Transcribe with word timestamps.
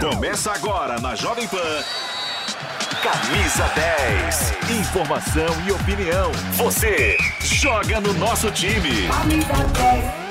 Começa 0.00 0.52
agora 0.52 1.00
na 1.00 1.16
Jovem 1.16 1.48
Pan. 1.48 1.58
Camisa 3.02 3.68
10. 3.74 4.78
Informação 4.78 5.48
e 5.66 5.72
opinião. 5.72 6.30
Você 6.52 7.16
joga 7.40 8.00
no 8.00 8.12
nosso 8.14 8.48
time. 8.52 9.08
Camisa 9.08 9.52
10. 9.52 10.28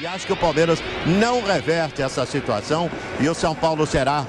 E 0.00 0.06
acho 0.06 0.26
que 0.26 0.32
o 0.32 0.36
Palmeiras 0.36 0.80
não 1.04 1.42
reverte 1.42 2.00
essa 2.00 2.24
situação 2.24 2.88
e 3.18 3.28
o 3.28 3.34
São 3.34 3.56
Paulo 3.56 3.84
será 3.86 4.24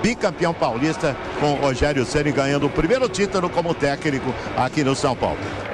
bicampeão 0.00 0.54
paulista 0.54 1.16
com 1.40 1.54
o 1.54 1.56
Rogério 1.56 2.06
Ceni 2.06 2.30
ganhando 2.30 2.66
o 2.66 2.70
primeiro 2.70 3.08
título 3.08 3.50
como 3.50 3.74
técnico 3.74 4.32
aqui 4.56 4.84
no 4.84 4.94
São 4.94 5.16
Paulo. 5.16 5.67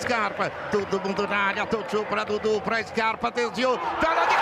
Scarpa, 0.00 0.50
todo 0.70 1.00
mundo 1.00 1.26
na 1.26 1.36
área, 1.36 1.66
tocou 1.66 2.04
para 2.04 2.24
Dudu, 2.24 2.60
para 2.60 2.82
Scarpa, 2.82 3.30
desviou, 3.30 3.78
pela 3.78 4.24
de 4.26 4.41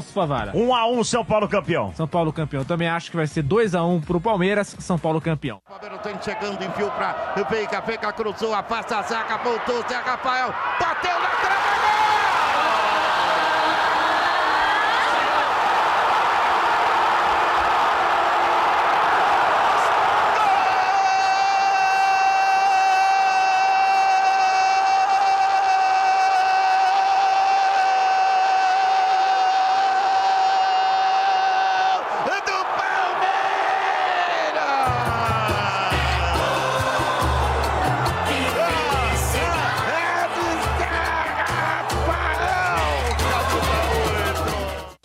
Fausto 0.00 0.12
Favara. 0.12 0.52
1 0.54 0.74
a 0.74 0.86
1 0.88 1.04
São 1.04 1.24
Paulo 1.24 1.48
campeão. 1.48 1.92
São 1.94 2.08
Paulo 2.08 2.32
campeão. 2.32 2.64
Também 2.64 2.88
acho 2.88 3.10
que 3.10 3.16
vai 3.16 3.26
ser 3.26 3.42
2 3.42 3.74
a 3.74 3.84
1 3.84 4.00
pro 4.00 4.20
Palmeiras, 4.20 4.74
São 4.78 4.98
Paulo 4.98 5.20
campeão. 5.20 5.60
O 5.66 5.70
Palmeiras 5.70 6.00
tem 6.02 6.22
chegando, 6.22 6.62
enfiou 6.64 6.90
pra 6.90 7.34
Veiga, 7.48 7.80
Veiga 7.80 8.12
cruzou, 8.12 8.54
afasta 8.54 8.98
a 8.98 9.02
zaga, 9.02 9.36
voltou, 9.38 9.82
Zé 9.88 9.96
Rafael, 9.96 10.52
bateu 10.80 11.20
na 11.20 11.29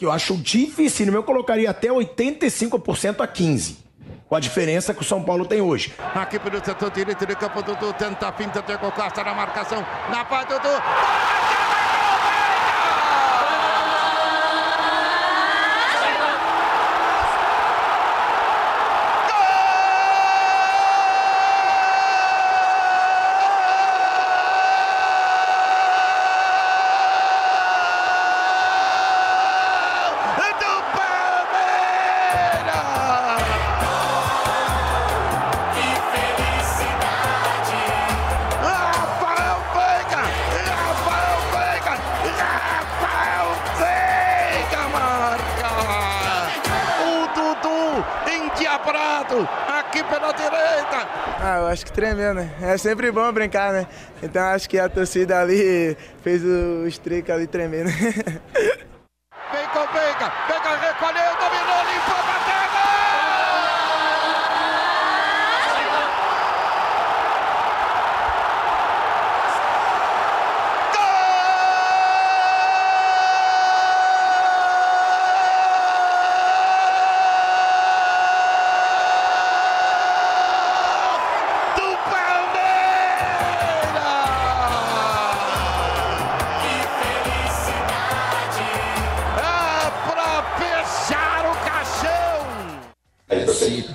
eu 0.05 0.11
acho 0.11 0.37
difícil. 0.37 1.13
Eu 1.13 1.23
colocaria 1.23 1.69
até 1.69 1.89
85% 1.89 3.21
a 3.21 3.27
15%. 3.27 3.85
Com 4.27 4.35
a 4.35 4.39
diferença 4.39 4.91
que 4.91 5.01
o 5.01 5.05
São 5.05 5.23
Paulo 5.23 5.45
tem 5.45 5.61
hoje. 5.61 5.93
Aqui 6.15 6.39
pelo 6.39 6.63
setor 6.63 6.89
direito 6.89 7.25
do 7.27 7.35
campo, 7.35 7.61
Dudu 7.61 7.93
tenta 7.93 8.27
a 8.27 8.31
finta, 8.31 8.59
Diego 8.59 8.91
Costa 8.91 9.23
na 9.23 9.35
marcação, 9.35 9.85
na 10.09 10.25
paz, 10.25 10.47
Dudu. 10.47 11.44
Acho 51.67 51.85
que 51.85 51.91
tremendo, 51.91 52.35
né? 52.35 52.49
É 52.61 52.77
sempre 52.77 53.11
bom 53.11 53.31
brincar, 53.31 53.73
né? 53.73 53.87
Então 54.21 54.43
acho 54.43 54.69
que 54.69 54.79
a 54.79 54.89
torcida 54.89 55.39
ali 55.39 55.97
fez 56.23 56.43
o 56.43 56.87
streak 56.87 57.31
ali 57.31 57.47
tremendo. 57.47 57.89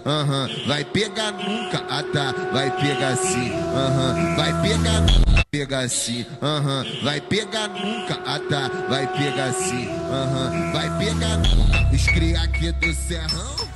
aham, 0.06 0.48
uhum. 0.48 0.66
vai 0.66 0.84
pegar 0.84 1.32
nunca, 1.32 1.84
ah 1.88 2.02
tá, 2.02 2.32
vai 2.52 2.70
pegar 2.80 3.16
sim, 3.16 3.52
aham, 3.74 4.14
uhum. 4.14 4.36
vai 4.36 4.62
pegar 4.62 5.00
nunca, 5.00 5.44
pegar 5.50 5.88
sim, 5.88 6.26
aham, 6.40 6.84
uhum. 6.84 7.04
vai 7.04 7.20
pegar 7.20 7.68
nunca, 7.68 8.20
ah 8.26 8.40
tá, 8.48 8.68
vai 8.88 9.06
pegar 9.06 9.52
sim, 9.52 9.88
aham, 9.88 10.72
vai 10.72 10.98
pegar 10.98 11.36
nunca, 11.36 11.94
os 11.94 12.06
cria 12.06 12.40
aqui 12.42 12.72
do 12.72 12.92
Serrão. 12.92 13.70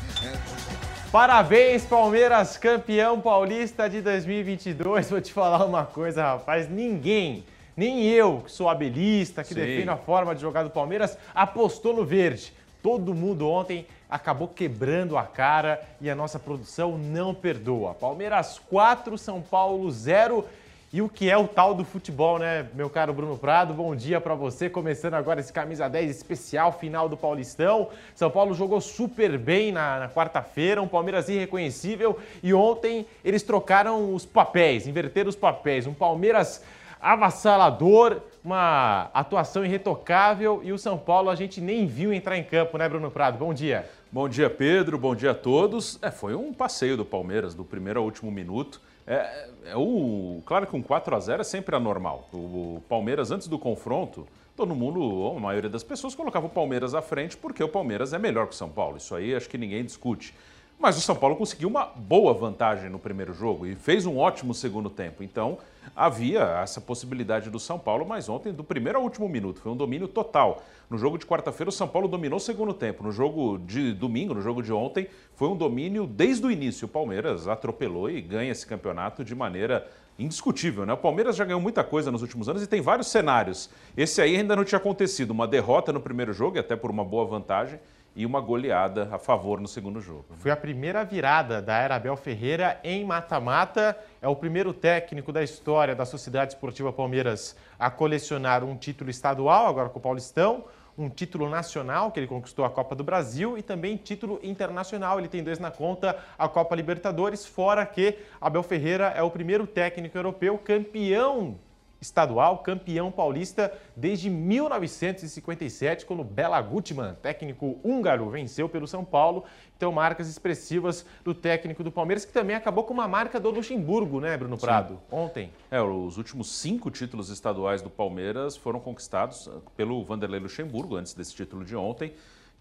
Parabéns, 1.12 1.84
Palmeiras, 1.84 2.56
campeão 2.56 3.20
paulista 3.20 3.88
de 3.88 4.00
2022. 4.00 5.10
Vou 5.10 5.20
te 5.20 5.32
falar 5.32 5.64
uma 5.64 5.84
coisa, 5.84 6.24
rapaz. 6.24 6.68
Ninguém, 6.68 7.44
nem 7.76 8.02
eu, 8.02 8.42
que 8.44 8.50
sou 8.50 8.68
abelista, 8.68 9.44
que 9.44 9.54
Sim. 9.54 9.60
defendo 9.60 9.90
a 9.90 9.96
forma 9.96 10.34
de 10.34 10.40
jogar 10.40 10.64
do 10.64 10.70
Palmeiras, 10.70 11.16
apostou 11.32 11.94
no 11.94 12.04
verde. 12.04 12.52
Todo 12.82 13.14
mundo 13.14 13.48
ontem 13.48 13.86
acabou 14.14 14.46
quebrando 14.46 15.18
a 15.18 15.24
cara 15.24 15.82
e 16.00 16.08
a 16.08 16.14
nossa 16.14 16.38
produção 16.38 16.96
não 16.96 17.34
perdoa. 17.34 17.94
Palmeiras 17.94 18.60
4, 18.70 19.18
São 19.18 19.42
Paulo 19.42 19.90
0. 19.90 20.46
E 20.92 21.02
o 21.02 21.08
que 21.08 21.28
é 21.28 21.36
o 21.36 21.48
tal 21.48 21.74
do 21.74 21.84
futebol, 21.84 22.38
né, 22.38 22.68
meu 22.74 22.88
caro 22.88 23.12
Bruno 23.12 23.36
Prado? 23.36 23.74
Bom 23.74 23.96
dia 23.96 24.20
para 24.20 24.36
você. 24.36 24.70
Começando 24.70 25.14
agora 25.14 25.40
esse 25.40 25.52
camisa 25.52 25.88
10 25.88 26.08
especial 26.08 26.70
final 26.70 27.08
do 27.08 27.16
Paulistão. 27.16 27.88
São 28.14 28.30
Paulo 28.30 28.54
jogou 28.54 28.80
super 28.80 29.36
bem 29.36 29.72
na, 29.72 29.98
na 29.98 30.08
quarta-feira, 30.08 30.80
um 30.80 30.86
Palmeiras 30.86 31.28
irreconhecível. 31.28 32.16
E 32.40 32.54
ontem 32.54 33.08
eles 33.24 33.42
trocaram 33.42 34.14
os 34.14 34.24
papéis, 34.24 34.86
inverteram 34.86 35.28
os 35.28 35.34
papéis. 35.34 35.88
Um 35.88 35.92
Palmeiras 35.92 36.62
avassalador, 37.04 38.22
uma 38.42 39.10
atuação 39.12 39.62
irretocável 39.62 40.62
e 40.64 40.72
o 40.72 40.78
São 40.78 40.96
Paulo 40.96 41.28
a 41.28 41.34
gente 41.34 41.60
nem 41.60 41.86
viu 41.86 42.14
entrar 42.14 42.38
em 42.38 42.42
campo, 42.42 42.78
né, 42.78 42.88
Bruno 42.88 43.10
Prado? 43.10 43.36
Bom 43.36 43.52
dia. 43.52 43.86
Bom 44.10 44.26
dia, 44.26 44.48
Pedro. 44.48 44.96
Bom 44.96 45.14
dia 45.14 45.32
a 45.32 45.34
todos. 45.34 45.98
É, 46.00 46.10
foi 46.10 46.34
um 46.34 46.54
passeio 46.54 46.96
do 46.96 47.04
Palmeiras, 47.04 47.54
do 47.54 47.62
primeiro 47.62 48.00
ao 48.00 48.06
último 48.06 48.30
minuto. 48.30 48.80
É, 49.06 49.48
é 49.66 49.76
o, 49.76 50.40
claro 50.46 50.66
que 50.66 50.74
um 50.74 50.80
4 50.80 51.14
a 51.14 51.20
0 51.20 51.42
é 51.42 51.44
sempre 51.44 51.76
anormal. 51.76 52.26
O, 52.32 52.36
o 52.76 52.82
Palmeiras, 52.88 53.30
antes 53.30 53.48
do 53.48 53.58
confronto, 53.58 54.26
todo 54.56 54.74
mundo, 54.74 55.36
a 55.36 55.38
maioria 55.38 55.68
das 55.68 55.84
pessoas, 55.84 56.14
colocava 56.14 56.46
o 56.46 56.50
Palmeiras 56.50 56.94
à 56.94 57.02
frente 57.02 57.36
porque 57.36 57.62
o 57.62 57.68
Palmeiras 57.68 58.14
é 58.14 58.18
melhor 58.18 58.46
que 58.46 58.54
o 58.54 58.56
São 58.56 58.70
Paulo. 58.70 58.96
Isso 58.96 59.14
aí 59.14 59.34
acho 59.34 59.48
que 59.50 59.58
ninguém 59.58 59.84
discute. 59.84 60.34
Mas 60.78 60.96
o 60.96 61.02
São 61.02 61.14
Paulo 61.14 61.36
conseguiu 61.36 61.68
uma 61.68 61.84
boa 61.84 62.32
vantagem 62.32 62.88
no 62.88 62.98
primeiro 62.98 63.34
jogo 63.34 63.66
e 63.66 63.74
fez 63.74 64.06
um 64.06 64.16
ótimo 64.16 64.54
segundo 64.54 64.88
tempo. 64.88 65.22
Então, 65.22 65.58
havia 65.94 66.40
essa 66.62 66.80
possibilidade 66.80 67.50
do 67.50 67.58
São 67.58 67.78
Paulo, 67.78 68.06
mas 68.06 68.28
ontem, 68.28 68.52
do 68.52 68.64
primeiro 68.64 68.98
ao 68.98 69.04
último 69.04 69.28
minuto, 69.28 69.60
foi 69.60 69.72
um 69.72 69.76
domínio 69.76 70.08
total. 70.08 70.62
No 70.88 70.98
jogo 70.98 71.18
de 71.18 71.26
quarta-feira, 71.26 71.68
o 71.68 71.72
São 71.72 71.88
Paulo 71.88 72.08
dominou 72.08 72.36
o 72.36 72.40
segundo 72.40 72.74
tempo. 72.74 73.02
No 73.02 73.10
jogo 73.10 73.58
de 73.58 73.92
domingo, 73.92 74.34
no 74.34 74.40
jogo 74.40 74.62
de 74.62 74.72
ontem, 74.72 75.08
foi 75.34 75.48
um 75.48 75.56
domínio 75.56 76.06
desde 76.06 76.46
o 76.46 76.50
início. 76.50 76.86
O 76.86 76.88
Palmeiras 76.88 77.48
atropelou 77.48 78.10
e 78.10 78.20
ganha 78.20 78.52
esse 78.52 78.66
campeonato 78.66 79.24
de 79.24 79.34
maneira 79.34 79.88
indiscutível, 80.18 80.86
né? 80.86 80.92
O 80.92 80.96
Palmeiras 80.96 81.36
já 81.36 81.44
ganhou 81.44 81.60
muita 81.60 81.82
coisa 81.82 82.10
nos 82.10 82.22
últimos 82.22 82.48
anos 82.48 82.62
e 82.62 82.66
tem 82.66 82.80
vários 82.80 83.08
cenários. 83.08 83.68
Esse 83.96 84.20
aí 84.22 84.36
ainda 84.36 84.54
não 84.54 84.64
tinha 84.64 84.78
acontecido, 84.78 85.30
uma 85.30 85.46
derrota 85.46 85.92
no 85.92 86.00
primeiro 86.00 86.32
jogo, 86.32 86.56
e 86.56 86.60
até 86.60 86.76
por 86.76 86.90
uma 86.90 87.04
boa 87.04 87.24
vantagem, 87.24 87.78
e 88.16 88.24
uma 88.24 88.40
goleada 88.40 89.08
a 89.10 89.18
favor 89.18 89.60
no 89.60 89.66
segundo 89.66 90.00
jogo. 90.00 90.26
Foi 90.36 90.50
a 90.50 90.56
primeira 90.56 91.04
virada 91.04 91.60
da 91.60 91.76
era 91.76 91.96
Abel 91.96 92.16
Ferreira 92.16 92.78
em 92.84 93.04
mata-mata. 93.04 93.98
É 94.22 94.28
o 94.28 94.36
primeiro 94.36 94.72
técnico 94.72 95.32
da 95.32 95.42
história 95.42 95.96
da 95.96 96.04
Sociedade 96.04 96.52
Esportiva 96.52 96.92
Palmeiras 96.92 97.56
a 97.76 97.90
colecionar 97.90 98.62
um 98.62 98.76
título 98.76 99.10
estadual, 99.10 99.66
agora 99.66 99.88
com 99.88 99.98
o 99.98 100.02
Paulistão, 100.02 100.64
um 100.96 101.08
título 101.08 101.48
nacional, 101.48 102.10
que 102.10 102.20
ele 102.20 102.26
conquistou 102.26 102.64
a 102.64 102.70
Copa 102.70 102.94
do 102.94 103.04
Brasil, 103.04 103.58
e 103.58 103.62
também 103.62 103.96
título 103.96 104.38
internacional. 104.42 105.18
Ele 105.18 105.28
tem 105.28 105.42
dois 105.42 105.58
na 105.58 105.70
conta, 105.70 106.18
a 106.38 106.48
Copa 106.48 106.74
Libertadores, 106.74 107.44
fora 107.44 107.84
que 107.84 108.18
Abel 108.40 108.62
Ferreira 108.62 109.06
é 109.16 109.22
o 109.22 109.30
primeiro 109.30 109.66
técnico 109.66 110.16
europeu 110.16 110.58
campeão 110.58 111.58
estadual, 112.04 112.58
campeão 112.58 113.10
paulista 113.10 113.72
desde 113.96 114.30
1957, 114.30 116.06
quando 116.06 116.22
Bela 116.22 116.60
Gutmann, 116.60 117.14
técnico 117.14 117.78
húngaro, 117.82 118.30
venceu 118.30 118.68
pelo 118.68 118.86
São 118.86 119.04
Paulo. 119.04 119.44
Então, 119.76 119.90
marcas 119.90 120.28
expressivas 120.28 121.04
do 121.24 121.34
técnico 121.34 121.82
do 121.82 121.90
Palmeiras, 121.90 122.24
que 122.24 122.32
também 122.32 122.54
acabou 122.54 122.84
com 122.84 122.94
uma 122.94 123.08
marca 123.08 123.40
do 123.40 123.50
Luxemburgo, 123.50 124.20
né, 124.20 124.36
Bruno 124.36 124.56
Prado? 124.56 124.94
Sim. 124.94 125.00
Ontem. 125.10 125.50
É, 125.70 125.80
os 125.80 126.16
últimos 126.16 126.48
cinco 126.48 126.90
títulos 126.90 127.30
estaduais 127.30 127.82
do 127.82 127.90
Palmeiras 127.90 128.56
foram 128.56 128.78
conquistados 128.78 129.48
ah, 129.48 129.58
pelo 129.76 130.04
Vanderlei 130.04 130.40
Luxemburgo, 130.40 130.96
antes 130.96 131.14
desse 131.14 131.34
título 131.34 131.64
de 131.64 131.74
ontem. 131.74 132.14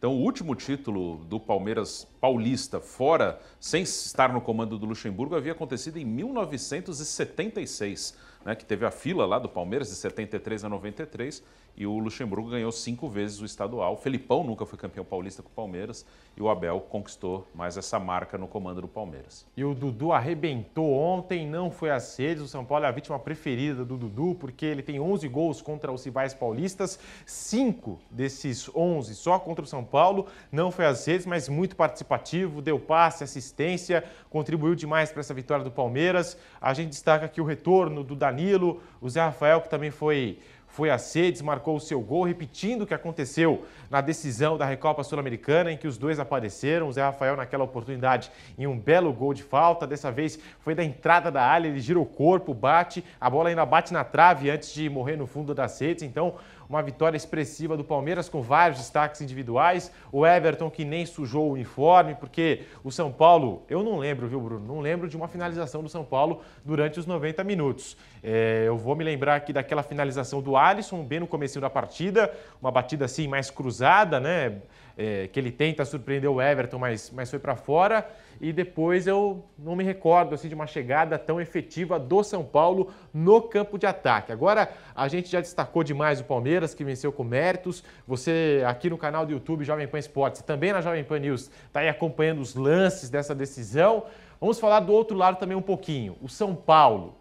Então, 0.04 0.12
o 0.12 0.20
último 0.20 0.54
título 0.54 1.24
do 1.30 1.40
Palmeiras 1.40 2.06
paulista, 2.20 2.82
fora, 2.82 3.40
sem 3.58 3.84
estar 3.84 4.34
no 4.34 4.42
comando 4.42 4.78
do 4.78 4.86
Luxemburgo, 4.86 5.34
havia 5.34 5.54
acontecido 5.54 5.96
em 5.96 6.04
1976 6.04 8.14
né, 8.46 8.56
que 8.56 8.66
teve 8.66 8.86
a 8.86 8.92
fila 8.92 9.26
lá 9.26 9.40
do 9.40 9.50
Palmeiras 9.50 9.90
de 9.90 9.96
73 9.96 10.66
a 10.66 10.70
93 10.70 11.44
e 11.76 11.88
o 11.88 11.98
Luxemburgo 11.98 12.50
ganhou 12.50 12.72
cinco 12.72 13.10
vezes 13.10 13.42
o 13.42 13.46
estadual. 13.46 13.94
O 13.94 13.98
Felipão 13.98 14.44
nunca 14.44 14.66
foi 14.66 14.78
campeão 14.78 15.04
paulista 15.04 15.42
com 15.42 15.50
o 15.50 15.54
Palmeiras 15.54 16.06
e 16.38 16.42
o 16.42 16.50
Abel 16.50 16.80
conquistou 16.82 17.48
mais 17.54 17.78
essa 17.78 18.00
marca 18.00 18.38
no 18.38 18.48
comando 18.48 18.82
do 18.82 18.88
Palmeiras. 18.88 19.46
E 19.58 19.64
o 19.64 19.74
Dudu 19.74 20.12
arrebentou 20.12 20.94
ontem, 20.94 21.48
não 21.48 21.72
foi 21.72 21.90
a 21.90 22.00
sedes. 22.00 22.44
O 22.44 22.48
São 22.48 22.64
Paulo 22.64 22.86
é 22.86 22.88
a 22.88 22.92
vítima 22.92 23.18
preferida 23.18 23.84
do 23.84 23.98
Dudu 23.98 24.36
porque 24.36 24.66
ele 24.66 24.84
tem 24.84 25.00
11 25.00 25.28
gols 25.28 25.62
contra 25.62 25.92
os 25.92 26.04
rivais 26.04 26.34
paulistas, 26.34 27.00
cinco 27.26 28.00
desses 28.10 28.70
11 28.76 29.16
só 29.16 29.40
contra 29.40 29.64
o 29.64 29.68
São 29.68 29.84
Paulo. 29.84 30.28
Não 30.52 30.72
foi 30.72 30.86
a 30.86 30.94
sedes, 30.94 31.26
mas 31.26 31.50
muito 31.50 31.76
participativo, 31.76 32.62
deu 32.62 32.80
passe, 32.80 33.24
assistência, 33.24 34.04
contribuiu 34.30 34.76
demais 34.76 35.12
para 35.12 35.22
essa 35.22 35.34
vitória 35.34 35.64
do 35.64 35.72
Palmeiras. 35.72 36.38
A 36.62 36.74
gente 36.74 36.90
destaca 36.90 37.26
aqui 37.26 37.42
o 37.42 37.46
retorno 37.46 38.04
do 38.04 38.16
Danilo, 38.16 38.82
o 39.02 39.10
Zé 39.10 39.22
Rafael 39.22 39.62
que 39.62 39.70
também 39.70 39.92
foi 39.92 40.40
foi 40.74 40.90
a 40.90 40.98
Cedes, 40.98 41.40
marcou 41.44 41.76
o 41.76 41.80
seu 41.80 42.02
gol, 42.02 42.24
repetindo 42.24 42.82
o 42.82 42.88
que 42.88 42.96
aconteceu 42.96 43.64
na 43.92 44.02
decisão 44.02 44.58
da 44.58 44.66
Recopa 44.66 45.04
Sul-Americana, 45.04 45.72
em 45.72 45.78
que 45.78 45.88
os 45.88 46.00
dois 46.00 46.20
apareceram. 46.20 46.88
O 46.88 46.92
Zé 46.92 47.04
Rafael, 47.04 47.38
naquela 47.38 47.64
oportunidade, 47.64 48.32
em 48.58 48.66
um 48.66 48.78
belo 48.78 49.14
gol 49.14 49.36
de 49.36 49.44
falta. 49.44 49.86
Dessa 49.86 50.12
vez 50.12 50.40
foi 50.62 50.74
da 50.74 50.84
entrada 50.84 51.30
da 51.30 51.44
área, 51.44 51.68
ele 51.68 51.80
gira 51.80 52.00
o 52.00 52.06
corpo, 52.08 52.56
bate, 52.56 53.04
a 53.22 53.30
bola 53.30 53.50
ainda 53.50 53.64
bate 53.68 53.94
na 53.94 54.04
trave 54.04 54.50
antes 54.50 54.74
de 54.74 54.90
morrer 54.90 55.16
no 55.16 55.28
fundo 55.28 55.54
da 55.54 55.68
Cedes. 55.68 56.02
Então, 56.02 56.34
uma 56.74 56.82
vitória 56.82 57.16
expressiva 57.16 57.78
do 57.78 57.84
Palmeiras 57.84 58.28
com 58.28 58.42
vários 58.42 58.80
destaques 58.80 59.22
individuais. 59.22 59.92
O 60.12 60.26
Everton 60.26 60.70
que 60.72 60.84
nem 60.84 61.06
sujou 61.06 61.50
o 61.50 61.54
uniforme, 61.54 62.16
porque 62.16 62.64
o 62.84 62.92
São 62.92 63.12
Paulo, 63.12 63.64
eu 63.70 63.84
não 63.84 64.00
lembro, 64.00 64.28
viu, 64.28 64.42
Bruno? 64.42 64.66
Não 64.66 64.80
lembro 64.80 65.08
de 65.08 65.16
uma 65.16 65.28
finalização 65.28 65.84
do 65.84 65.90
São 65.90 66.04
Paulo 66.04 66.42
durante 66.66 67.00
os 67.00 67.06
90 67.06 67.44
minutos. 67.44 67.96
É, 68.24 68.64
eu 68.66 68.76
vou 68.76 68.96
me 68.96 69.04
lembrar 69.04 69.36
aqui 69.36 69.54
daquela 69.54 69.84
finalização 69.84 70.42
do 70.42 70.58
Alisson, 70.58 71.04
bem 71.04 71.20
no 71.20 71.28
começo 71.28 71.62
da 71.62 71.70
partida, 71.70 72.34
uma 72.60 72.72
batida 72.72 73.06
assim 73.06 73.28
mais 73.28 73.52
cruzada, 73.52 74.20
né? 74.20 74.62
É, 74.96 75.28
que 75.28 75.40
ele 75.40 75.52
tenta 75.52 75.84
surpreender 75.86 76.30
o 76.30 76.40
Everton, 76.40 76.78
mas, 76.78 77.10
mas 77.10 77.28
foi 77.28 77.40
para 77.40 77.56
fora 77.56 78.08
e 78.44 78.52
depois 78.52 79.08
eu 79.08 79.44
não 79.58 79.74
me 79.74 79.86
recordo 79.86 80.36
assim, 80.36 80.50
de 80.50 80.54
uma 80.54 80.68
chegada 80.68 81.18
tão 81.18 81.40
efetiva 81.40 81.98
do 81.98 82.24
São 82.24 82.44
Paulo 82.44 82.92
no 83.14 83.42
campo 83.42 83.78
de 83.78 83.86
ataque. 83.86 84.34
Agora 84.34 84.70
a 84.94 85.08
gente 85.08 85.32
já 85.32 85.40
destacou 85.40 85.82
demais 85.82 86.20
o 86.20 86.26
Palmeiras, 86.26 86.74
que 86.74 86.84
venceu 86.84 87.12
com 87.12 87.24
méritos. 87.24 87.84
Você 88.06 88.62
aqui 88.68 88.90
no 88.90 88.98
canal 88.98 89.26
do 89.26 89.32
YouTube 89.32 89.64
Jovem 89.64 89.88
Pan 89.88 90.00
Esportes 90.00 90.42
e 90.42 90.44
também 90.44 90.74
na 90.74 90.82
Jovem 90.82 91.06
Pan 91.06 91.20
News 91.20 91.50
está 91.68 91.80
aí 91.80 91.88
acompanhando 91.90 92.42
os 92.42 92.54
lances 92.54 93.10
dessa 93.10 93.34
decisão. 93.34 94.06
Vamos 94.42 94.60
falar 94.60 94.82
do 94.82 94.92
outro 94.92 95.18
lado 95.18 95.38
também 95.38 95.56
um 95.56 95.62
pouquinho. 95.62 96.18
O 96.22 96.28
São 96.28 96.54
Paulo. 96.54 97.16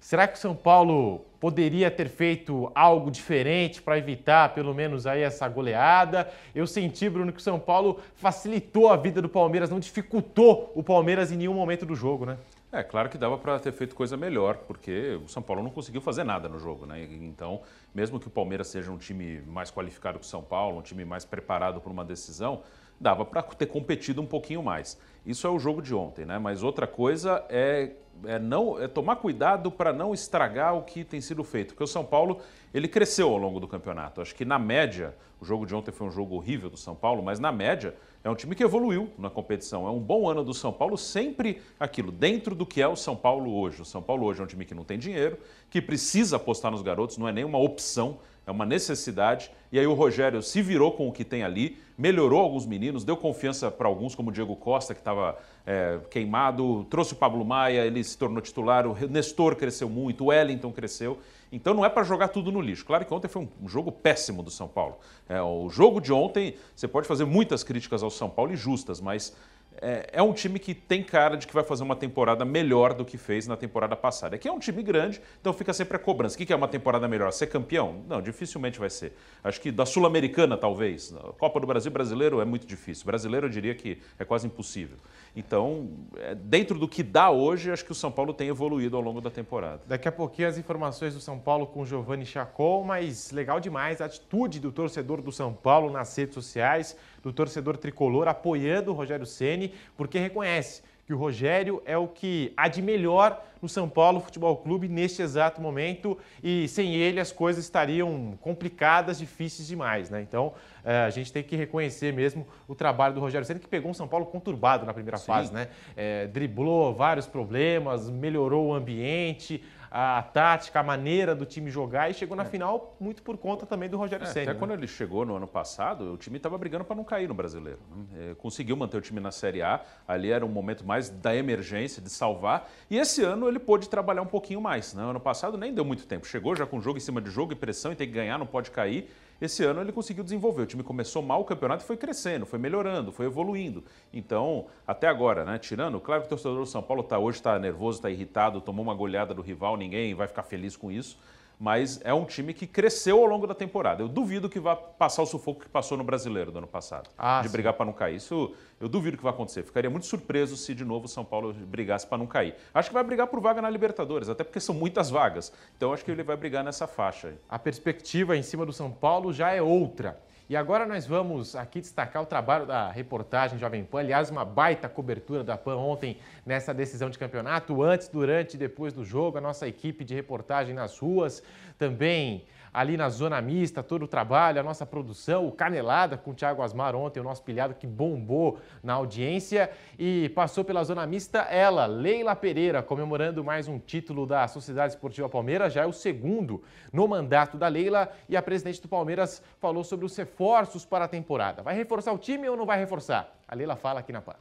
Será 0.00 0.26
que 0.26 0.38
o 0.38 0.40
São 0.40 0.54
Paulo 0.54 1.26
poderia 1.44 1.90
ter 1.90 2.08
feito 2.08 2.72
algo 2.74 3.10
diferente 3.10 3.82
para 3.82 3.98
evitar 3.98 4.54
pelo 4.54 4.72
menos 4.72 5.06
aí 5.06 5.20
essa 5.20 5.46
goleada? 5.46 6.32
Eu 6.54 6.66
senti, 6.66 7.06
Bruno, 7.06 7.30
que 7.34 7.38
o 7.38 7.42
São 7.42 7.60
Paulo 7.60 8.00
facilitou 8.14 8.88
a 8.88 8.96
vida 8.96 9.20
do 9.20 9.28
Palmeiras, 9.28 9.68
não 9.68 9.78
dificultou 9.78 10.72
o 10.74 10.82
Palmeiras 10.82 11.30
em 11.30 11.36
nenhum 11.36 11.52
momento 11.52 11.84
do 11.84 11.94
jogo, 11.94 12.24
né? 12.24 12.38
É, 12.72 12.82
claro 12.82 13.10
que 13.10 13.18
dava 13.18 13.36
para 13.36 13.58
ter 13.58 13.72
feito 13.72 13.94
coisa 13.94 14.16
melhor, 14.16 14.56
porque 14.66 15.20
o 15.22 15.28
São 15.28 15.42
Paulo 15.42 15.62
não 15.62 15.68
conseguiu 15.68 16.00
fazer 16.00 16.24
nada 16.24 16.48
no 16.48 16.58
jogo, 16.58 16.86
né? 16.86 17.02
Então, 17.02 17.60
mesmo 17.94 18.18
que 18.18 18.26
o 18.26 18.30
Palmeiras 18.30 18.68
seja 18.68 18.90
um 18.90 18.96
time 18.96 19.42
mais 19.42 19.70
qualificado 19.70 20.18
que 20.18 20.24
o 20.24 20.28
São 20.28 20.42
Paulo, 20.42 20.78
um 20.78 20.82
time 20.82 21.04
mais 21.04 21.26
preparado 21.26 21.78
para 21.78 21.92
uma 21.92 22.06
decisão, 22.06 22.62
dava 22.98 23.22
para 23.22 23.42
ter 23.42 23.66
competido 23.66 24.22
um 24.22 24.26
pouquinho 24.26 24.62
mais. 24.62 24.98
Isso 25.26 25.46
é 25.46 25.50
o 25.50 25.58
jogo 25.58 25.82
de 25.82 25.94
ontem, 25.94 26.24
né? 26.24 26.38
Mas 26.38 26.62
outra 26.62 26.86
coisa 26.86 27.44
é 27.50 27.90
é, 28.24 28.38
não, 28.38 28.80
é 28.80 28.86
tomar 28.88 29.16
cuidado 29.16 29.70
para 29.70 29.92
não 29.92 30.14
estragar 30.14 30.76
o 30.76 30.82
que 30.82 31.04
tem 31.04 31.20
sido 31.20 31.42
feito. 31.42 31.68
Porque 31.68 31.84
o 31.84 31.86
São 31.86 32.04
Paulo 32.04 32.40
ele 32.72 32.88
cresceu 32.88 33.28
ao 33.28 33.38
longo 33.38 33.60
do 33.60 33.68
campeonato. 33.68 34.20
Acho 34.20 34.34
que 34.34 34.44
na 34.44 34.58
média, 34.58 35.14
o 35.40 35.44
jogo 35.44 35.66
de 35.66 35.74
ontem 35.74 35.92
foi 35.92 36.06
um 36.06 36.10
jogo 36.10 36.34
horrível 36.34 36.70
do 36.70 36.76
São 36.76 36.94
Paulo, 36.94 37.22
mas 37.22 37.38
na 37.38 37.52
média 37.52 37.94
é 38.22 38.30
um 38.30 38.34
time 38.34 38.54
que 38.54 38.64
evoluiu 38.64 39.10
na 39.18 39.28
competição. 39.28 39.86
É 39.86 39.90
um 39.90 40.00
bom 40.00 40.28
ano 40.28 40.42
do 40.42 40.54
São 40.54 40.72
Paulo, 40.72 40.96
sempre 40.96 41.60
aquilo, 41.78 42.10
dentro 42.10 42.54
do 42.54 42.64
que 42.64 42.80
é 42.80 42.88
o 42.88 42.96
São 42.96 43.14
Paulo 43.14 43.54
hoje. 43.54 43.82
O 43.82 43.84
São 43.84 44.02
Paulo 44.02 44.26
hoje 44.26 44.40
é 44.40 44.44
um 44.44 44.46
time 44.46 44.64
que 44.64 44.74
não 44.74 44.84
tem 44.84 44.98
dinheiro, 44.98 45.38
que 45.68 45.80
precisa 45.80 46.36
apostar 46.36 46.70
nos 46.70 46.82
garotos, 46.82 47.18
não 47.18 47.28
é 47.28 47.32
nenhuma 47.32 47.58
opção, 47.58 48.18
é 48.46 48.50
uma 48.50 48.66
necessidade. 48.66 49.50
E 49.70 49.78
aí 49.78 49.86
o 49.86 49.94
Rogério 49.94 50.42
se 50.42 50.62
virou 50.62 50.92
com 50.92 51.08
o 51.08 51.12
que 51.12 51.24
tem 51.24 51.42
ali, 51.42 51.78
melhorou 51.96 52.40
alguns 52.40 52.66
meninos, 52.66 53.04
deu 53.04 53.16
confiança 53.16 53.70
para 53.70 53.88
alguns, 53.88 54.14
como 54.14 54.30
o 54.30 54.32
Diego 54.32 54.56
Costa, 54.56 54.94
que 54.94 55.00
estava 55.00 55.38
é, 55.66 55.98
queimado, 56.10 56.84
trouxe 56.90 57.14
o 57.14 57.16
Pablo 57.16 57.44
Maia, 57.44 57.86
ele 57.86 58.02
se 58.04 58.16
tornou 58.16 58.40
titular, 58.40 58.86
o 58.86 58.94
Nestor 59.08 59.56
cresceu 59.56 59.88
muito, 59.88 60.24
o 60.24 60.26
Wellington 60.26 60.72
cresceu. 60.72 61.18
Então 61.50 61.72
não 61.72 61.84
é 61.84 61.88
para 61.88 62.02
jogar 62.02 62.28
tudo 62.28 62.50
no 62.50 62.60
lixo. 62.60 62.84
Claro 62.84 63.04
que 63.04 63.14
ontem 63.14 63.28
foi 63.28 63.48
um 63.62 63.68
jogo 63.68 63.92
péssimo 63.92 64.42
do 64.42 64.50
São 64.50 64.66
Paulo. 64.66 64.98
É, 65.28 65.40
o 65.40 65.68
jogo 65.68 66.00
de 66.00 66.12
ontem, 66.12 66.56
você 66.74 66.88
pode 66.88 67.06
fazer 67.06 67.24
muitas 67.24 67.62
críticas 67.62 68.02
ao 68.02 68.10
São 68.10 68.28
Paulo 68.28 68.52
e 68.52 68.56
justas, 68.56 69.00
mas 69.00 69.34
é, 69.80 70.08
é, 70.12 70.22
um 70.22 70.32
time 70.32 70.58
que 70.58 70.74
tem 70.74 71.02
cara 71.02 71.36
de 71.36 71.46
que 71.46 71.54
vai 71.54 71.64
fazer 71.64 71.82
uma 71.82 71.96
temporada 71.96 72.44
melhor 72.44 72.94
do 72.94 73.04
que 73.04 73.18
fez 73.18 73.46
na 73.46 73.56
temporada 73.56 73.96
passada. 73.96 74.36
Aqui 74.36 74.48
é 74.48 74.52
um 74.52 74.58
time 74.58 74.82
grande, 74.82 75.20
então 75.40 75.52
fica 75.52 75.72
sempre 75.72 75.96
a 75.96 75.98
cobrança. 75.98 76.36
O 76.36 76.38
que 76.38 76.52
é 76.52 76.56
uma 76.56 76.68
temporada 76.68 77.08
melhor? 77.08 77.32
Ser 77.32 77.48
campeão? 77.48 78.02
Não, 78.08 78.22
dificilmente 78.22 78.78
vai 78.78 78.90
ser. 78.90 79.16
Acho 79.42 79.60
que 79.60 79.72
da 79.72 79.84
Sul-Americana, 79.84 80.56
talvez. 80.56 81.14
Copa 81.38 81.58
do 81.60 81.66
Brasil 81.66 81.90
brasileiro 81.90 82.40
é 82.40 82.44
muito 82.44 82.66
difícil. 82.66 83.04
Brasileiro, 83.04 83.46
eu 83.46 83.50
diria 83.50 83.74
que 83.74 83.98
é 84.18 84.24
quase 84.24 84.46
impossível. 84.46 84.96
Então, 85.36 85.88
é, 86.16 86.34
dentro 86.34 86.78
do 86.78 86.86
que 86.86 87.02
dá 87.02 87.30
hoje, 87.30 87.70
acho 87.70 87.84
que 87.84 87.90
o 87.90 87.94
São 87.94 88.10
Paulo 88.10 88.32
tem 88.32 88.48
evoluído 88.48 88.96
ao 88.96 89.02
longo 89.02 89.20
da 89.20 89.30
temporada. 89.30 89.82
Daqui 89.86 90.06
a 90.06 90.12
pouquinho 90.12 90.46
as 90.46 90.56
informações 90.56 91.12
do 91.14 91.20
São 91.20 91.38
Paulo 91.38 91.66
com 91.66 91.84
Giovanni 91.84 92.24
Chacol, 92.24 92.84
mas 92.84 93.32
legal 93.32 93.58
demais 93.58 94.00
a 94.00 94.04
atitude 94.04 94.60
do 94.60 94.70
torcedor 94.70 95.20
do 95.20 95.32
São 95.32 95.52
Paulo 95.52 95.90
nas 95.90 96.16
redes 96.16 96.34
sociais 96.34 96.96
do 97.22 97.32
torcedor 97.32 97.76
tricolor 97.76 98.28
apoiando 98.28 98.92
o 98.92 98.94
Rogério 98.94 99.26
Ceni, 99.26 99.74
porque 99.96 100.18
reconhece 100.18 100.82
que 101.06 101.12
o 101.12 101.16
Rogério 101.16 101.82
é 101.84 101.96
o 101.96 102.08
que 102.08 102.52
há 102.56 102.68
de 102.68 102.80
melhor 102.80 103.42
no 103.60 103.68
São 103.68 103.88
Paulo 103.88 104.20
Futebol 104.20 104.56
Clube 104.58 104.88
neste 104.88 105.22
exato 105.22 105.60
momento 105.60 106.18
e 106.42 106.68
sem 106.68 106.94
ele 106.94 107.18
as 107.18 107.32
coisas 107.32 107.64
estariam 107.64 108.38
complicadas, 108.40 109.18
difíceis 109.18 109.66
demais, 109.68 110.10
né? 110.10 110.20
Então 110.22 110.52
é, 110.84 110.98
a 110.98 111.10
gente 111.10 111.32
tem 111.32 111.42
que 111.42 111.56
reconhecer 111.56 112.12
mesmo 112.12 112.46
o 112.68 112.74
trabalho 112.74 113.14
do 113.14 113.20
Rogério 113.20 113.46
Ceni 113.46 113.60
que 113.60 113.68
pegou 113.68 113.90
um 113.90 113.94
São 113.94 114.08
Paulo 114.08 114.26
conturbado 114.26 114.84
na 114.84 114.92
primeira 114.92 115.16
Sim. 115.16 115.26
fase, 115.26 115.52
né? 115.52 115.68
É, 115.96 116.26
driblou 116.26 116.94
vários 116.94 117.26
problemas, 117.26 118.10
melhorou 118.10 118.68
o 118.68 118.74
ambiente, 118.74 119.62
a 119.96 120.20
tática, 120.24 120.80
a 120.80 120.82
maneira 120.82 121.36
do 121.36 121.46
time 121.46 121.70
jogar 121.70 122.10
e 122.10 122.14
chegou 122.14 122.36
na 122.36 122.42
é. 122.42 122.46
final 122.46 122.96
muito 122.98 123.22
por 123.22 123.38
conta 123.38 123.64
também 123.64 123.88
do 123.88 123.96
Rogério 123.96 124.24
é, 124.24 124.26
Senna. 124.26 124.42
Até 124.42 124.52
né? 124.54 124.58
quando 124.58 124.72
ele 124.72 124.88
chegou 124.88 125.24
no 125.24 125.36
ano 125.36 125.46
passado, 125.46 126.12
o 126.12 126.16
time 126.16 126.36
estava 126.36 126.58
brigando 126.58 126.84
para 126.84 126.96
não 126.96 127.04
cair 127.04 127.28
no 127.28 127.34
brasileiro. 127.34 127.78
Né? 127.88 128.30
É, 128.30 128.34
conseguiu 128.34 128.76
manter 128.76 128.96
o 128.96 129.00
time 129.00 129.20
na 129.20 129.30
Série 129.30 129.62
A, 129.62 129.80
ali 130.08 130.32
era 130.32 130.44
um 130.44 130.48
momento 130.48 130.84
mais 130.84 131.08
da 131.08 131.36
emergência, 131.36 132.02
de 132.02 132.10
salvar. 132.10 132.68
E 132.90 132.98
esse 132.98 133.22
ano 133.22 133.46
ele 133.46 133.60
pôde 133.60 133.88
trabalhar 133.88 134.22
um 134.22 134.26
pouquinho 134.26 134.60
mais. 134.60 134.94
Né? 134.94 135.02
Ano 135.04 135.20
passado 135.20 135.56
nem 135.56 135.72
deu 135.72 135.84
muito 135.84 136.08
tempo. 136.08 136.26
Chegou 136.26 136.56
já 136.56 136.66
com 136.66 136.80
jogo 136.80 136.98
em 136.98 137.00
cima 137.00 137.20
de 137.20 137.30
jogo 137.30 137.52
e 137.52 137.54
pressão 137.54 137.92
e 137.92 137.94
tem 137.94 138.08
que 138.08 138.14
ganhar, 138.14 138.36
não 138.36 138.46
pode 138.46 138.72
cair. 138.72 139.08
Esse 139.40 139.64
ano 139.64 139.80
ele 139.80 139.92
conseguiu 139.92 140.24
desenvolver. 140.24 140.62
O 140.62 140.66
time 140.66 140.82
começou 140.82 141.22
mal 141.22 141.40
o 141.40 141.44
campeonato 141.44 141.84
e 141.84 141.86
foi 141.86 141.96
crescendo, 141.96 142.46
foi 142.46 142.58
melhorando, 142.58 143.12
foi 143.12 143.26
evoluindo. 143.26 143.84
Então, 144.12 144.66
até 144.86 145.08
agora, 145.08 145.44
né? 145.44 145.58
Tirando, 145.58 146.00
claro 146.00 146.22
que 146.22 146.26
o 146.26 146.30
torcedor 146.30 146.58
do 146.60 146.66
São 146.66 146.82
Paulo 146.82 147.02
tá, 147.02 147.18
hoje 147.18 147.38
está 147.38 147.58
nervoso, 147.58 147.98
está 147.98 148.10
irritado, 148.10 148.60
tomou 148.60 148.84
uma 148.84 148.94
goleada 148.94 149.34
do 149.34 149.42
rival, 149.42 149.76
ninguém 149.76 150.14
vai 150.14 150.26
ficar 150.26 150.42
feliz 150.42 150.76
com 150.76 150.90
isso 150.90 151.18
mas 151.58 152.00
é 152.04 152.12
um 152.12 152.24
time 152.24 152.52
que 152.52 152.66
cresceu 152.66 153.18
ao 153.18 153.26
longo 153.26 153.46
da 153.46 153.54
temporada. 153.54 154.02
Eu 154.02 154.08
duvido 154.08 154.48
que 154.48 154.60
vá 154.60 154.74
passar 154.76 155.22
o 155.22 155.26
sufoco 155.26 155.60
que 155.60 155.68
passou 155.68 155.96
no 155.96 156.04
brasileiro 156.04 156.50
do 156.50 156.58
ano 156.58 156.66
passado, 156.66 157.08
ah, 157.16 157.40
de 157.40 157.48
sim. 157.48 157.52
brigar 157.52 157.74
para 157.74 157.86
não 157.86 157.92
cair. 157.92 158.16
Isso 158.16 158.54
eu 158.80 158.88
duvido 158.88 159.16
que 159.16 159.22
vai 159.22 159.32
acontecer. 159.32 159.62
Ficaria 159.62 159.90
muito 159.90 160.06
surpreso 160.06 160.56
se 160.56 160.74
de 160.74 160.84
novo 160.84 161.06
o 161.06 161.08
São 161.08 161.24
Paulo 161.24 161.52
brigasse 161.52 162.06
para 162.06 162.18
não 162.18 162.26
cair. 162.26 162.54
Acho 162.72 162.90
que 162.90 162.94
vai 162.94 163.04
brigar 163.04 163.26
por 163.26 163.40
vaga 163.40 163.62
na 163.62 163.70
Libertadores, 163.70 164.28
até 164.28 164.44
porque 164.44 164.60
são 164.60 164.74
muitas 164.74 165.10
vagas. 165.10 165.52
Então 165.76 165.92
acho 165.92 166.04
que 166.04 166.10
ele 166.10 166.22
vai 166.22 166.36
brigar 166.36 166.64
nessa 166.64 166.86
faixa. 166.86 167.34
A 167.48 167.58
perspectiva 167.58 168.36
em 168.36 168.42
cima 168.42 168.66
do 168.66 168.72
São 168.72 168.90
Paulo 168.90 169.32
já 169.32 169.50
é 169.50 169.62
outra. 169.62 170.20
E 170.54 170.56
agora 170.56 170.86
nós 170.86 171.04
vamos 171.04 171.56
aqui 171.56 171.80
destacar 171.80 172.22
o 172.22 172.26
trabalho 172.26 172.64
da 172.64 172.88
reportagem 172.88 173.58
Jovem 173.58 173.82
Pan. 173.82 173.98
Aliás, 173.98 174.30
uma 174.30 174.44
baita 174.44 174.88
cobertura 174.88 175.42
da 175.42 175.58
PAN 175.58 175.74
ontem 175.74 176.18
nessa 176.46 176.72
decisão 176.72 177.10
de 177.10 177.18
campeonato. 177.18 177.82
Antes, 177.82 178.06
durante 178.06 178.54
e 178.54 178.56
depois 178.56 178.92
do 178.92 179.04
jogo, 179.04 179.36
a 179.36 179.40
nossa 179.40 179.66
equipe 179.66 180.04
de 180.04 180.14
reportagem 180.14 180.72
nas 180.72 180.96
ruas. 180.96 181.42
Também 181.76 182.44
ali 182.74 182.96
na 182.96 183.08
zona 183.08 183.40
mista, 183.40 183.84
todo 183.84 184.02
o 184.02 184.08
trabalho, 184.08 184.58
a 184.58 184.62
nossa 184.64 184.84
produção, 184.84 185.46
o 185.46 185.52
Canelada 185.52 186.18
com 186.18 186.32
o 186.32 186.34
Thiago 186.34 186.60
Asmar 186.60 186.96
ontem, 186.96 187.20
o 187.20 187.22
nosso 187.22 187.44
pilhado 187.44 187.74
que 187.74 187.86
bombou 187.86 188.58
na 188.82 188.94
audiência 188.94 189.70
e 189.96 190.28
passou 190.30 190.64
pela 190.64 190.82
zona 190.82 191.06
mista 191.06 191.38
ela, 191.42 191.86
Leila 191.86 192.34
Pereira, 192.34 192.82
comemorando 192.82 193.44
mais 193.44 193.68
um 193.68 193.78
título 193.78 194.26
da 194.26 194.48
Sociedade 194.48 194.94
Esportiva 194.94 195.28
Palmeiras, 195.28 195.72
já 195.72 195.84
é 195.84 195.86
o 195.86 195.92
segundo 195.92 196.64
no 196.92 197.06
mandato 197.06 197.56
da 197.56 197.68
Leila 197.68 198.10
e 198.28 198.36
a 198.36 198.42
presidente 198.42 198.82
do 198.82 198.88
Palmeiras 198.88 199.40
falou 199.60 199.84
sobre 199.84 200.04
os 200.04 200.16
reforços 200.16 200.84
para 200.84 201.04
a 201.04 201.08
temporada. 201.08 201.62
Vai 201.62 201.76
reforçar 201.76 202.12
o 202.12 202.18
time 202.18 202.48
ou 202.48 202.56
não 202.56 202.66
vai 202.66 202.78
reforçar? 202.78 203.32
A 203.46 203.54
Leila 203.54 203.76
fala 203.76 204.00
aqui 204.00 204.12
na 204.12 204.20
PAN. 204.20 204.34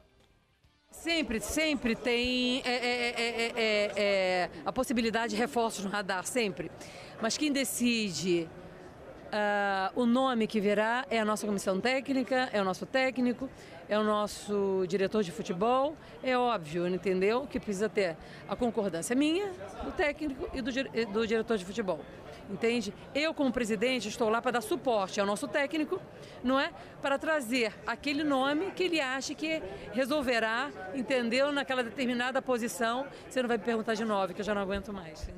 Sempre, 0.93 1.39
sempre 1.41 1.95
tem 1.95 2.61
é, 2.63 2.71
é, 2.71 3.91
é, 3.95 4.49
a 4.63 4.71
possibilidade 4.71 5.33
de 5.33 5.41
reforços 5.41 5.83
no 5.83 5.89
radar, 5.89 6.23
sempre. 6.23 6.71
Mas 7.19 7.35
quem 7.35 7.51
decide 7.51 8.47
uh, 9.25 9.99
o 9.99 10.05
nome 10.05 10.45
que 10.45 10.61
virá 10.61 11.03
é 11.09 11.19
a 11.19 11.25
nossa 11.25 11.47
comissão 11.47 11.81
técnica, 11.81 12.47
é 12.53 12.61
o 12.61 12.63
nosso 12.63 12.85
técnico, 12.85 13.49
é 13.89 13.97
o 13.97 14.03
nosso 14.03 14.85
diretor 14.87 15.23
de 15.23 15.31
futebol. 15.31 15.97
É 16.21 16.37
óbvio, 16.37 16.87
entendeu? 16.87 17.47
Que 17.47 17.59
precisa 17.59 17.89
ter 17.89 18.15
a 18.47 18.55
concordância 18.55 19.15
minha, 19.15 19.51
do 19.83 19.91
técnico 19.91 20.47
e 20.53 20.61
do, 20.61 20.71
do 21.11 21.27
diretor 21.27 21.57
de 21.57 21.65
futebol 21.65 21.99
entende? 22.49 22.93
Eu, 23.13 23.33
como 23.33 23.51
presidente, 23.51 24.07
estou 24.07 24.29
lá 24.29 24.41
para 24.41 24.51
dar 24.51 24.61
suporte 24.61 25.19
ao 25.19 25.25
nosso 25.25 25.47
técnico, 25.47 26.01
não 26.43 26.59
é? 26.59 26.71
Para 27.01 27.17
trazer 27.17 27.73
aquele 27.85 28.23
nome 28.23 28.71
que 28.71 28.83
ele 28.83 28.99
acha 28.99 29.33
que 29.33 29.61
resolverá, 29.91 30.71
entendeu? 30.93 31.51
Naquela 31.51 31.83
determinada 31.83 32.41
posição. 32.41 33.05
Você 33.29 33.41
não 33.41 33.47
vai 33.47 33.57
me 33.57 33.63
perguntar 33.63 33.93
de 33.93 34.05
novo, 34.05 34.33
que 34.33 34.41
eu 34.41 34.45
já 34.45 34.53
não 34.53 34.61
aguento 34.61 34.91
mais. 34.93 35.29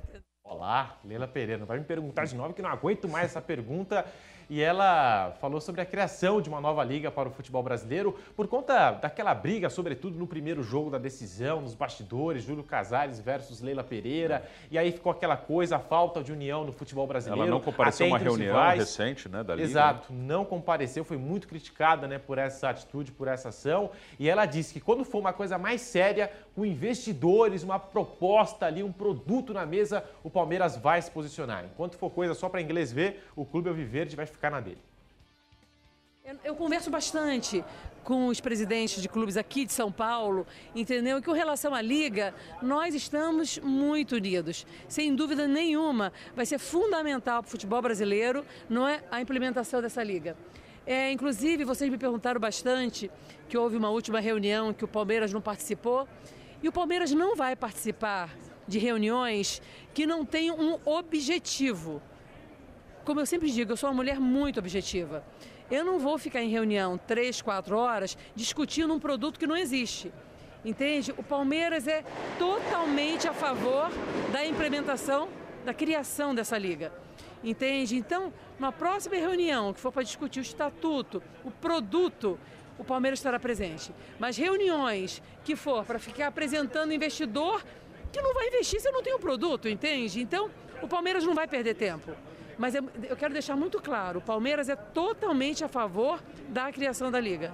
Olá, 0.43 0.99
Leila 1.03 1.27
Pereira, 1.27 1.59
não 1.59 1.65
vai 1.65 1.79
me 1.79 1.85
perguntar 1.85 2.25
de 2.25 2.35
novo, 2.35 2.53
que 2.53 2.61
não 2.61 2.69
aguento 2.69 3.07
mais 3.07 3.25
essa 3.25 3.41
pergunta 3.41 4.05
e 4.49 4.61
ela 4.61 5.33
falou 5.39 5.59
sobre 5.59 5.81
a 5.81 5.85
criação 5.85 6.41
de 6.41 6.49
uma 6.49 6.61
nova 6.61 6.83
liga 6.83 7.11
para 7.11 7.29
o 7.29 7.31
futebol 7.31 7.63
brasileiro 7.63 8.17
por 8.35 8.47
conta 8.47 8.91
daquela 8.91 9.33
briga, 9.33 9.69
sobretudo 9.69 10.17
no 10.17 10.27
primeiro 10.27 10.63
jogo 10.63 10.89
da 10.89 10.97
decisão, 10.97 11.61
nos 11.61 11.73
bastidores, 11.73 12.43
Júlio 12.43 12.63
Casares 12.63 13.19
versus 13.19 13.61
Leila 13.61 13.83
Pereira, 13.83 14.45
e 14.69 14.77
aí 14.77 14.91
ficou 14.91 15.11
aquela 15.11 15.37
coisa, 15.37 15.77
a 15.77 15.79
falta 15.79 16.23
de 16.23 16.31
união 16.31 16.63
no 16.63 16.71
futebol 16.71 17.07
brasileiro. 17.07 17.43
Ela 17.43 17.51
não 17.51 17.61
compareceu 17.61 18.05
a 18.05 18.09
uma 18.09 18.17
reunião 18.17 18.69
recente, 18.69 19.29
né, 19.29 19.43
da 19.43 19.55
liga. 19.55 19.67
Exato, 19.67 20.13
não 20.13 20.45
compareceu, 20.45 21.03
foi 21.03 21.17
muito 21.17 21.47
criticada, 21.47 22.07
né, 22.07 22.19
por 22.19 22.37
essa 22.37 22.69
atitude, 22.69 23.11
por 23.11 23.27
essa 23.27 23.49
ação, 23.49 23.89
e 24.19 24.29
ela 24.29 24.45
disse 24.45 24.73
que 24.73 24.79
quando 24.79 25.03
for 25.03 25.19
uma 25.19 25.33
coisa 25.33 25.57
mais 25.57 25.81
séria, 25.81 26.31
com 26.55 26.65
investidores, 26.65 27.63
uma 27.63 27.79
proposta 27.79 28.65
ali, 28.65 28.83
um 28.83 28.91
produto 28.91 29.53
na 29.53 29.65
mesa, 29.65 30.03
o 30.23 30.29
Palmeiras 30.29 30.77
vai 30.77 31.01
se 31.01 31.11
posicionar. 31.11 31.65
Enquanto 31.65 31.97
for 31.97 32.09
coisa 32.09 32.33
só 32.33 32.47
para 32.47 32.61
inglês 32.61 32.91
ver, 32.91 33.23
o 33.35 33.45
Clube 33.45 33.69
Alviverde 33.69 34.15
vai 34.15 34.25
ficar 34.35 34.49
na 34.49 34.59
dele. 34.59 34.77
Eu, 36.43 36.55
converso 36.55 36.89
bastante 36.89 37.63
com 38.03 38.27
os 38.27 38.39
presidentes 38.39 38.99
de 38.99 39.07
clubes 39.07 39.37
aqui 39.37 39.63
de 39.63 39.71
São 39.71 39.91
Paulo, 39.91 40.45
entendeu? 40.73 41.19
Que 41.19 41.25
com 41.27 41.33
relação 41.33 41.73
à 41.73 41.81
liga, 41.81 42.33
nós 42.63 42.95
estamos 42.95 43.59
muito 43.59 44.15
unidos. 44.15 44.65
Sem 44.87 45.15
dúvida 45.15 45.47
nenhuma, 45.47 46.11
vai 46.35 46.45
ser 46.45 46.57
fundamental 46.57 47.43
para 47.43 47.47
o 47.47 47.51
futebol 47.51 47.79
brasileiro, 47.79 48.43
não 48.67 48.87
é, 48.87 49.03
a 49.11 49.21
implementação 49.21 49.83
dessa 49.83 50.03
liga. 50.03 50.35
É, 50.85 51.11
inclusive, 51.11 51.63
vocês 51.63 51.91
me 51.91 51.97
perguntaram 51.97 52.39
bastante 52.39 53.09
que 53.47 53.57
houve 53.57 53.77
uma 53.77 53.89
última 53.89 54.19
reunião 54.19 54.73
que 54.73 54.85
o 54.85 54.87
Palmeiras 54.87 55.31
não 55.31 55.41
participou. 55.41 56.07
E 56.61 56.67
o 56.67 56.71
Palmeiras 56.71 57.11
não 57.11 57.35
vai 57.35 57.55
participar 57.55 58.35
de 58.67 58.79
reuniões 58.79 59.61
que 59.93 60.07
não 60.07 60.25
tenham 60.25 60.59
um 60.59 60.79
objetivo. 60.85 62.01
Como 63.05 63.19
eu 63.19 63.25
sempre 63.27 63.51
digo, 63.51 63.71
eu 63.71 63.77
sou 63.77 63.87
uma 63.87 63.95
mulher 63.95 64.19
muito 64.19 64.59
objetiva. 64.59 65.23
Eu 65.69 65.85
não 65.85 65.99
vou 65.99 66.17
ficar 66.17 66.41
em 66.41 66.49
reunião 66.49 66.97
três, 66.97 67.39
quatro 67.39 67.77
horas 67.77 68.17
discutindo 68.35 68.91
um 68.91 68.99
produto 68.99 69.39
que 69.39 69.45
não 69.45 69.55
existe. 69.55 70.11
Entende? 70.65 71.13
O 71.15 71.21
Palmeiras 71.21 71.87
é 71.87 72.03
totalmente 72.39 73.27
a 73.27 73.33
favor 73.33 73.91
da 74.31 74.43
implementação, 74.43 75.29
da 75.63 75.71
criação 75.71 76.33
dessa 76.33 76.57
liga. 76.57 76.91
Entende? 77.43 77.95
Então, 77.95 78.33
na 78.57 78.71
próxima 78.71 79.15
reunião 79.17 79.71
que 79.71 79.79
for 79.79 79.91
para 79.91 80.01
discutir 80.01 80.39
o 80.39 80.41
estatuto, 80.41 81.21
o 81.43 81.51
produto, 81.51 82.39
o 82.79 82.83
Palmeiras 82.83 83.19
estará 83.19 83.39
presente. 83.39 83.93
Mas 84.17 84.35
reuniões 84.35 85.21
que 85.43 85.55
for 85.55 85.85
para 85.85 85.99
ficar 85.99 86.25
apresentando 86.25 86.91
investidor 86.91 87.63
que 88.11 88.19
não 88.19 88.33
vai 88.33 88.47
investir 88.47 88.81
se 88.81 88.89
não 88.89 89.03
tem 89.03 89.13
o 89.13 89.19
produto, 89.19 89.69
entende? 89.69 90.19
Então, 90.19 90.49
o 90.81 90.87
Palmeiras 90.87 91.23
não 91.23 91.35
vai 91.35 91.47
perder 91.47 91.75
tempo. 91.75 92.15
Mas 92.57 92.75
eu, 92.75 92.83
quero 93.17 93.33
deixar 93.33 93.55
muito 93.55 93.81
claro, 93.81 94.19
o 94.19 94.21
Palmeiras 94.21 94.69
é 94.69 94.75
totalmente 94.75 95.63
a 95.63 95.67
favor 95.67 96.21
da 96.49 96.71
criação 96.71 97.11
da 97.11 97.19
liga. 97.19 97.53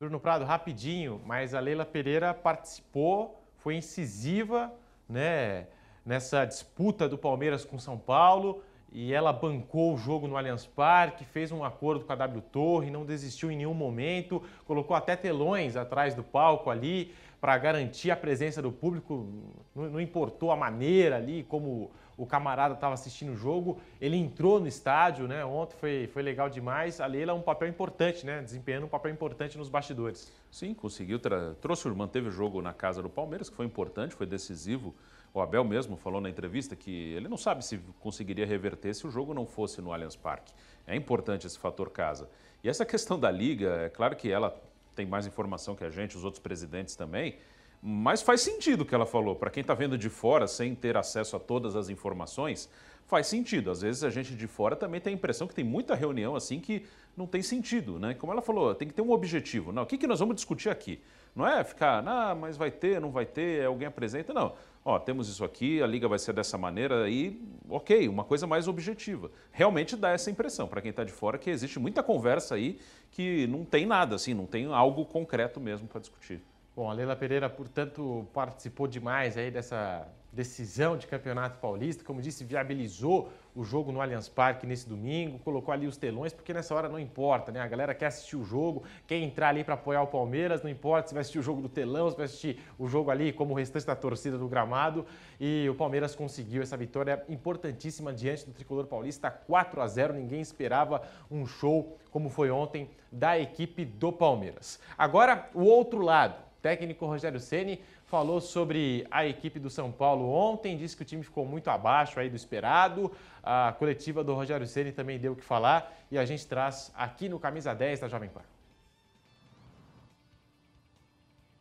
Bruno 0.00 0.18
Prado, 0.18 0.44
rapidinho, 0.44 1.20
mas 1.24 1.54
a 1.54 1.60
Leila 1.60 1.84
Pereira 1.84 2.34
participou, 2.34 3.40
foi 3.58 3.76
incisiva, 3.76 4.72
né, 5.08 5.68
nessa 6.04 6.44
disputa 6.44 7.08
do 7.08 7.16
Palmeiras 7.16 7.64
com 7.64 7.78
São 7.78 7.96
Paulo 7.96 8.64
e 8.92 9.14
ela 9.14 9.32
bancou 9.32 9.94
o 9.94 9.96
jogo 9.96 10.28
no 10.28 10.36
Allianz 10.36 10.66
Parque, 10.66 11.24
fez 11.24 11.50
um 11.50 11.64
acordo 11.64 12.04
com 12.04 12.12
a 12.12 12.16
W 12.16 12.42
Torre, 12.42 12.90
não 12.90 13.06
desistiu 13.06 13.50
em 13.50 13.56
nenhum 13.56 13.72
momento, 13.72 14.42
colocou 14.66 14.94
até 14.94 15.16
telões 15.16 15.76
atrás 15.76 16.14
do 16.14 16.22
palco 16.22 16.68
ali 16.68 17.14
para 17.40 17.56
garantir 17.56 18.10
a 18.10 18.16
presença 18.16 18.60
do 18.60 18.70
público, 18.70 19.26
não 19.74 20.00
importou 20.00 20.52
a 20.52 20.56
maneira 20.56 21.16
ali, 21.16 21.42
como 21.44 21.90
o 22.16 22.26
camarada 22.26 22.74
estava 22.74 22.94
assistindo 22.94 23.32
o 23.32 23.36
jogo, 23.36 23.80
ele 24.00 24.16
entrou 24.16 24.60
no 24.60 24.66
estádio, 24.66 25.26
né? 25.26 25.44
Ontem 25.44 25.76
foi, 25.76 26.06
foi 26.12 26.22
legal 26.22 26.48
demais. 26.48 27.00
A 27.00 27.06
Leila 27.06 27.32
é 27.32 27.34
um 27.34 27.42
papel 27.42 27.68
importante, 27.68 28.24
né? 28.24 28.42
Desempenhando 28.42 28.84
um 28.84 28.88
papel 28.88 29.12
importante 29.12 29.56
nos 29.56 29.68
bastidores. 29.68 30.32
Sim, 30.50 30.74
conseguiu, 30.74 31.18
trouxe, 31.60 31.88
manteve 31.88 32.28
o 32.28 32.32
jogo 32.32 32.60
na 32.60 32.72
casa 32.72 33.02
do 33.02 33.08
Palmeiras, 33.08 33.48
que 33.48 33.56
foi 33.56 33.66
importante, 33.66 34.14
foi 34.14 34.26
decisivo. 34.26 34.94
O 35.34 35.40
Abel 35.40 35.64
mesmo 35.64 35.96
falou 35.96 36.20
na 36.20 36.28
entrevista 36.28 36.76
que 36.76 37.14
ele 37.14 37.26
não 37.26 37.38
sabe 37.38 37.64
se 37.64 37.78
conseguiria 38.00 38.44
reverter 38.44 38.94
se 38.94 39.06
o 39.06 39.10
jogo 39.10 39.32
não 39.32 39.46
fosse 39.46 39.80
no 39.80 39.92
Allianz 39.92 40.14
Parque. 40.14 40.52
É 40.86 40.94
importante 40.94 41.46
esse 41.46 41.58
fator 41.58 41.88
casa. 41.90 42.28
E 42.62 42.68
essa 42.68 42.84
questão 42.84 43.18
da 43.18 43.30
liga, 43.30 43.70
é 43.86 43.88
claro 43.88 44.14
que 44.14 44.30
ela 44.30 44.54
tem 44.94 45.06
mais 45.06 45.26
informação 45.26 45.74
que 45.74 45.84
a 45.84 45.90
gente, 45.90 46.16
os 46.16 46.24
outros 46.24 46.42
presidentes 46.42 46.94
também, 46.94 47.36
mas 47.82 48.22
faz 48.22 48.40
sentido 48.40 48.82
o 48.82 48.86
que 48.86 48.94
ela 48.94 49.04
falou. 49.04 49.34
Para 49.34 49.50
quem 49.50 49.60
está 49.60 49.74
vendo 49.74 49.98
de 49.98 50.08
fora, 50.08 50.46
sem 50.46 50.72
ter 50.72 50.96
acesso 50.96 51.34
a 51.34 51.40
todas 51.40 51.74
as 51.74 51.88
informações, 51.88 52.70
faz 53.06 53.26
sentido. 53.26 53.70
Às 53.70 53.82
vezes 53.82 54.04
a 54.04 54.10
gente 54.10 54.36
de 54.36 54.46
fora 54.46 54.76
também 54.76 55.00
tem 55.00 55.12
a 55.12 55.16
impressão 55.16 55.48
que 55.48 55.54
tem 55.54 55.64
muita 55.64 55.94
reunião 55.96 56.36
assim 56.36 56.60
que 56.60 56.86
não 57.16 57.26
tem 57.26 57.42
sentido, 57.42 57.98
né? 57.98 58.14
Como 58.14 58.32
ela 58.32 58.40
falou, 58.40 58.72
tem 58.74 58.86
que 58.86 58.94
ter 58.94 59.02
um 59.02 59.10
objetivo. 59.10 59.72
Não, 59.72 59.82
o 59.82 59.86
que, 59.86 59.98
que 59.98 60.06
nós 60.06 60.20
vamos 60.20 60.36
discutir 60.36 60.70
aqui? 60.70 61.02
Não 61.34 61.46
é 61.46 61.64
ficar, 61.64 62.06
ah, 62.06 62.34
mas 62.34 62.56
vai 62.56 62.70
ter, 62.70 63.00
não 63.00 63.10
vai 63.10 63.26
ter, 63.26 63.66
alguém 63.66 63.88
apresenta. 63.88 64.32
Não. 64.32 64.54
Ó, 64.84 64.98
temos 64.98 65.28
isso 65.28 65.44
aqui, 65.44 65.82
a 65.82 65.86
liga 65.86 66.06
vai 66.06 66.18
ser 66.18 66.32
dessa 66.32 66.56
maneira 66.56 67.08
e, 67.08 67.40
ok, 67.68 68.08
uma 68.08 68.24
coisa 68.24 68.46
mais 68.46 68.68
objetiva. 68.68 69.30
Realmente 69.50 69.96
dá 69.96 70.10
essa 70.10 70.30
impressão 70.30 70.68
para 70.68 70.80
quem 70.80 70.90
está 70.90 71.04
de 71.04 71.12
fora 71.12 71.36
que 71.36 71.50
existe 71.50 71.78
muita 71.78 72.02
conversa 72.02 72.54
aí 72.54 72.78
que 73.10 73.46
não 73.46 73.64
tem 73.64 73.86
nada, 73.86 74.14
assim, 74.14 74.34
não 74.34 74.46
tem 74.46 74.66
algo 74.66 75.04
concreto 75.04 75.60
mesmo 75.60 75.86
para 75.86 76.00
discutir. 76.00 76.40
Bom, 76.74 76.88
a 76.88 76.94
Leila 76.94 77.14
Pereira, 77.14 77.50
portanto, 77.50 78.26
participou 78.32 78.86
demais 78.86 79.36
aí 79.36 79.50
dessa 79.50 80.08
decisão 80.32 80.96
de 80.96 81.06
Campeonato 81.06 81.58
Paulista. 81.58 82.02
Como 82.02 82.22
disse, 82.22 82.44
viabilizou 82.44 83.30
o 83.54 83.62
jogo 83.62 83.92
no 83.92 84.00
Allianz 84.00 84.26
Parque 84.26 84.66
nesse 84.66 84.88
domingo, 84.88 85.38
colocou 85.40 85.74
ali 85.74 85.86
os 85.86 85.98
telões, 85.98 86.32
porque 86.32 86.54
nessa 86.54 86.74
hora 86.74 86.88
não 86.88 86.98
importa, 86.98 87.52
né? 87.52 87.60
A 87.60 87.66
galera 87.66 87.94
quer 87.94 88.06
assistir 88.06 88.36
o 88.36 88.42
jogo, 88.42 88.84
quer 89.06 89.18
entrar 89.18 89.50
ali 89.50 89.62
para 89.62 89.74
apoiar 89.74 90.00
o 90.00 90.06
Palmeiras, 90.06 90.62
não 90.62 90.70
importa 90.70 91.08
se 91.08 91.14
vai 91.14 91.20
assistir 91.20 91.40
o 91.40 91.42
jogo 91.42 91.60
do 91.60 91.68
telão, 91.68 92.10
se 92.10 92.16
vai 92.16 92.24
assistir 92.24 92.58
o 92.78 92.88
jogo 92.88 93.10
ali 93.10 93.34
como 93.34 93.52
o 93.52 93.56
restante 93.58 93.84
da 93.84 93.94
torcida 93.94 94.38
do 94.38 94.48
gramado. 94.48 95.04
E 95.38 95.68
o 95.68 95.74
Palmeiras 95.74 96.14
conseguiu 96.14 96.62
essa 96.62 96.78
vitória 96.78 97.22
importantíssima 97.28 98.14
diante 98.14 98.46
do 98.46 98.52
tricolor 98.52 98.86
paulista, 98.86 99.30
4 99.30 99.82
a 99.82 99.86
0. 99.86 100.14
Ninguém 100.14 100.40
esperava 100.40 101.02
um 101.30 101.44
show 101.44 101.98
como 102.10 102.30
foi 102.30 102.50
ontem 102.50 102.88
da 103.10 103.38
equipe 103.38 103.84
do 103.84 104.10
Palmeiras. 104.10 104.80
Agora, 104.96 105.50
o 105.52 105.64
outro 105.64 106.00
lado. 106.00 106.51
Técnico 106.62 107.04
Rogério 107.04 107.40
Ceni 107.40 107.80
falou 108.06 108.40
sobre 108.40 109.04
a 109.10 109.26
equipe 109.26 109.58
do 109.58 109.68
São 109.68 109.90
Paulo 109.90 110.30
ontem, 110.30 110.76
disse 110.78 110.96
que 110.96 111.02
o 111.02 111.04
time 111.04 111.22
ficou 111.22 111.44
muito 111.44 111.68
abaixo 111.68 112.20
aí 112.20 112.30
do 112.30 112.36
esperado. 112.36 113.10
A 113.42 113.74
coletiva 113.76 114.22
do 114.22 114.32
Rogério 114.32 114.66
Ceni 114.66 114.92
também 114.92 115.18
deu 115.18 115.32
o 115.32 115.36
que 115.36 115.42
falar 115.42 115.92
e 116.10 116.16
a 116.16 116.24
gente 116.24 116.46
traz 116.46 116.92
aqui 116.94 117.28
no 117.28 117.40
Camisa 117.40 117.74
10 117.74 118.00
da 118.00 118.08
Jovem 118.08 118.30
Pan. 118.30 118.42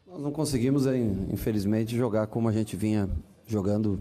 Nós 0.06 0.22
não 0.22 0.32
conseguimos, 0.32 0.86
infelizmente, 0.86 1.96
jogar 1.96 2.28
como 2.28 2.48
a 2.48 2.52
gente 2.52 2.76
vinha 2.76 3.10
jogando 3.48 4.00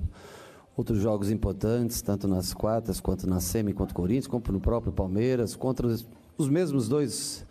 outros 0.77 0.99
jogos 0.99 1.31
importantes, 1.31 2.03
tanto 2.03 2.27
nas 2.27 2.53
quartas, 2.53 3.01
quanto 3.01 3.29
na 3.29 3.41
semi, 3.41 3.73
quanto 3.73 3.95
Corinthians, 3.95 4.27
como 4.27 4.45
no 4.51 4.61
próprio 4.61 4.93
Palmeiras, 4.93 5.55
contra 5.55 5.87
os, 5.87 6.07
os 6.37 6.49
mesmos 6.49 6.89
dois 6.89 7.47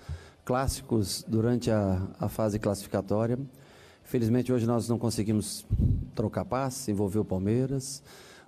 clássicos 0.50 1.24
durante 1.28 1.70
a, 1.70 2.08
a 2.20 2.28
fase 2.28 2.58
classificatória. 2.58 3.38
Felizmente 4.02 4.52
hoje 4.52 4.66
nós 4.66 4.90
não 4.90 4.98
conseguimos 4.98 5.64
trocar 6.16 6.44
passe, 6.44 6.90
envolver 6.90 7.20
o 7.20 7.24
Palmeiras. 7.24 8.02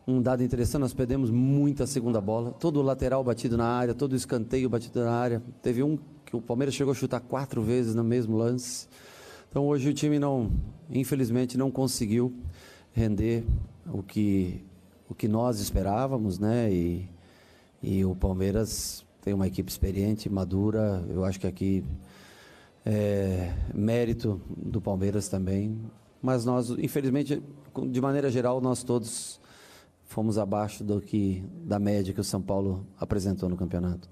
Um 0.07 0.19
dado 0.19 0.43
interessante, 0.43 0.81
nós 0.81 0.95
perdemos 0.95 1.29
muita 1.29 1.85
segunda 1.85 2.19
bola. 2.19 2.53
Todo 2.53 2.79
o 2.79 2.81
lateral 2.81 3.23
batido 3.23 3.55
na 3.55 3.67
área, 3.67 3.93
todo 3.93 4.13
o 4.13 4.15
escanteio 4.15 4.67
batido 4.67 5.05
na 5.05 5.11
área. 5.11 5.43
Teve 5.61 5.83
um 5.83 5.95
que 6.25 6.35
o 6.35 6.41
Palmeiras 6.41 6.73
chegou 6.73 6.91
a 6.91 6.95
chutar 6.95 7.19
quatro 7.19 7.61
vezes 7.61 7.93
no 7.93 8.03
mesmo 8.03 8.35
lance. 8.35 8.87
Então 9.47 9.67
hoje 9.67 9.87
o 9.87 9.93
time 9.93 10.17
não, 10.17 10.51
infelizmente, 10.89 11.55
não 11.55 11.69
conseguiu 11.69 12.33
render 12.93 13.45
o 13.93 14.01
que, 14.01 14.65
o 15.07 15.13
que 15.13 15.27
nós 15.27 15.59
esperávamos, 15.59 16.39
né? 16.39 16.73
E, 16.73 17.07
e 17.79 18.03
o 18.03 18.15
Palmeiras 18.15 19.05
tem 19.21 19.33
uma 19.33 19.47
equipe 19.47 19.71
experiente, 19.71 20.29
madura. 20.29 21.05
Eu 21.09 21.23
acho 21.23 21.39
que 21.39 21.47
aqui 21.47 21.83
é, 22.85 23.53
mérito 23.73 24.41
do 24.47 24.81
Palmeiras 24.81 25.27
também, 25.29 25.79
mas 26.21 26.43
nós, 26.45 26.69
infelizmente, 26.71 27.41
de 27.89 28.01
maneira 28.01 28.29
geral, 28.29 28.59
nós 28.59 28.83
todos 28.83 29.39
fomos 30.05 30.37
abaixo 30.37 30.83
do 30.83 30.99
que 30.99 31.43
da 31.63 31.79
média 31.79 32.13
que 32.13 32.19
o 32.19 32.23
São 32.23 32.41
Paulo 32.41 32.85
apresentou 32.99 33.47
no 33.47 33.55
campeonato. 33.55 34.09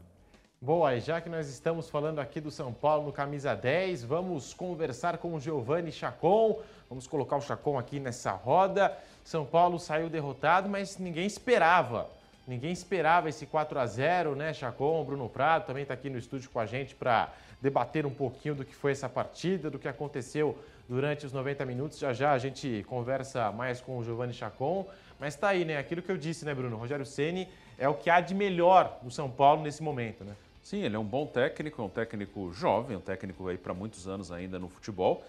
Boa, 0.62 0.94
e 0.94 1.00
já 1.00 1.22
que 1.22 1.30
nós 1.30 1.48
estamos 1.50 1.89
falando 1.89 2.20
aqui 2.20 2.42
do 2.42 2.51
São 2.51 2.74
Paulo 2.74 3.06
no 3.06 3.13
camisa 3.13 3.56
10, 3.56 4.04
vamos 4.04 4.54
conversar 4.54 5.18
com 5.18 5.34
o 5.34 5.39
Giovanni 5.39 5.92
Chacon. 5.92 6.60
Vamos 6.89 7.08
colocar 7.08 7.38
o 7.38 7.42
Chacon 7.42 7.80
aqui 7.80 7.98
nessa 7.98 8.32
roda. 8.32 8.96
São 9.24 9.46
Paulo 9.46 9.80
saiu 9.80 10.10
derrotado, 10.10 10.68
mas 10.68 10.98
ninguém 10.98 11.25
esperava. 11.25 12.10
Ninguém 12.50 12.72
esperava 12.72 13.29
esse 13.29 13.46
4 13.46 13.77
a 13.77 13.86
0, 13.86 14.36
né? 14.36 14.51
Chacon, 14.56 15.03
Bruno 15.06 15.29
Prado 15.29 15.68
também 15.68 15.84
está 15.84 15.94
aqui 15.94 16.10
no 16.10 16.18
estúdio 16.18 16.50
com 16.50 16.60
a 16.60 16.65
gente 16.65 16.96
para 16.96 17.32
debater 17.62 18.08
um 18.08 18.10
pouquinho 18.10 18.56
do 18.56 18.65
que 18.65 18.74
foi 18.74 18.91
essa 18.91 19.08
partida, 19.08 19.70
do 19.70 19.77
que 19.77 19.88
aconteceu 19.88 20.58
durante 20.88 21.27
os 21.27 21.32
90 21.32 21.63
minutos. 21.68 22.00
Já 22.00 22.12
já 22.12 22.32
a 22.32 22.39
gente 22.39 22.84
conversa 22.89 23.51
mais 23.51 23.79
com 23.79 24.00
o 24.00 24.03
Giovanni 24.03 24.34
Chacon. 24.34 24.88
Mas 25.20 25.36
está 25.36 25.50
aí, 25.50 25.63
né? 25.63 25.77
Aquilo 25.77 26.01
que 26.01 26.12
eu 26.12 26.18
disse, 26.18 26.44
né, 26.44 26.56
Bruno? 26.56 26.75
Rogério 26.75 27.06
Ceni 27.06 27.48
é 27.77 27.88
o 27.88 27.94
que 27.94 28.10
há 28.10 28.20
de 28.20 28.34
melhor 28.34 28.98
no 29.03 29.12
São 29.12 29.29
Paulo 29.29 29.62
nesse 29.62 29.84
momento, 29.84 30.24
né? 30.24 30.34
Sim, 30.63 30.82
ele 30.82 30.96
é 30.96 31.00
um 31.00 31.06
bom 31.06 31.27
técnico, 31.27 31.79
é 31.79 31.86
um 31.86 31.89
técnico 31.89 32.51
jovem, 32.51 32.98
um 32.98 33.01
técnico 33.01 33.48
aí 33.48 33.60
para 33.60 33.75
muitos 33.75 34.08
anos 34.08 34.32
ainda 34.32 34.58
no 34.58 34.70
futebol. 34.70 35.24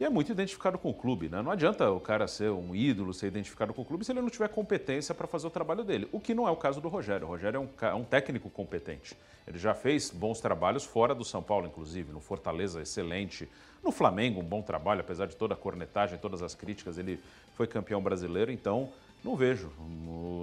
E 0.00 0.04
é 0.04 0.08
muito 0.08 0.30
identificado 0.30 0.78
com 0.78 0.90
o 0.90 0.94
clube, 0.94 1.28
né? 1.28 1.42
Não 1.42 1.50
adianta 1.50 1.90
o 1.90 1.98
cara 1.98 2.28
ser 2.28 2.50
um 2.52 2.72
ídolo, 2.72 3.12
ser 3.12 3.26
identificado 3.26 3.74
com 3.74 3.82
o 3.82 3.84
clube, 3.84 4.04
se 4.04 4.12
ele 4.12 4.20
não 4.20 4.30
tiver 4.30 4.48
competência 4.48 5.12
para 5.12 5.26
fazer 5.26 5.48
o 5.48 5.50
trabalho 5.50 5.82
dele. 5.82 6.08
O 6.12 6.20
que 6.20 6.34
não 6.34 6.46
é 6.46 6.50
o 6.52 6.56
caso 6.56 6.80
do 6.80 6.88
Rogério. 6.88 7.26
O 7.26 7.30
Rogério 7.30 7.56
é 7.56 7.60
um, 7.60 7.88
é 7.88 7.94
um, 7.94 8.04
técnico 8.04 8.48
competente. 8.48 9.16
Ele 9.44 9.58
já 9.58 9.74
fez 9.74 10.08
bons 10.10 10.40
trabalhos 10.40 10.84
fora 10.84 11.16
do 11.16 11.24
São 11.24 11.42
Paulo, 11.42 11.66
inclusive. 11.66 12.12
No 12.12 12.20
Fortaleza, 12.20 12.80
excelente. 12.80 13.48
No 13.82 13.90
Flamengo, 13.90 14.40
um 14.40 14.44
bom 14.44 14.62
trabalho, 14.62 15.00
apesar 15.00 15.26
de 15.26 15.34
toda 15.34 15.54
a 15.54 15.56
cornetagem, 15.56 16.16
todas 16.16 16.42
as 16.42 16.54
críticas. 16.54 16.96
Ele 16.96 17.18
foi 17.54 17.66
campeão 17.66 18.00
brasileiro, 18.00 18.52
então 18.52 18.92
não 19.24 19.34
vejo 19.34 19.72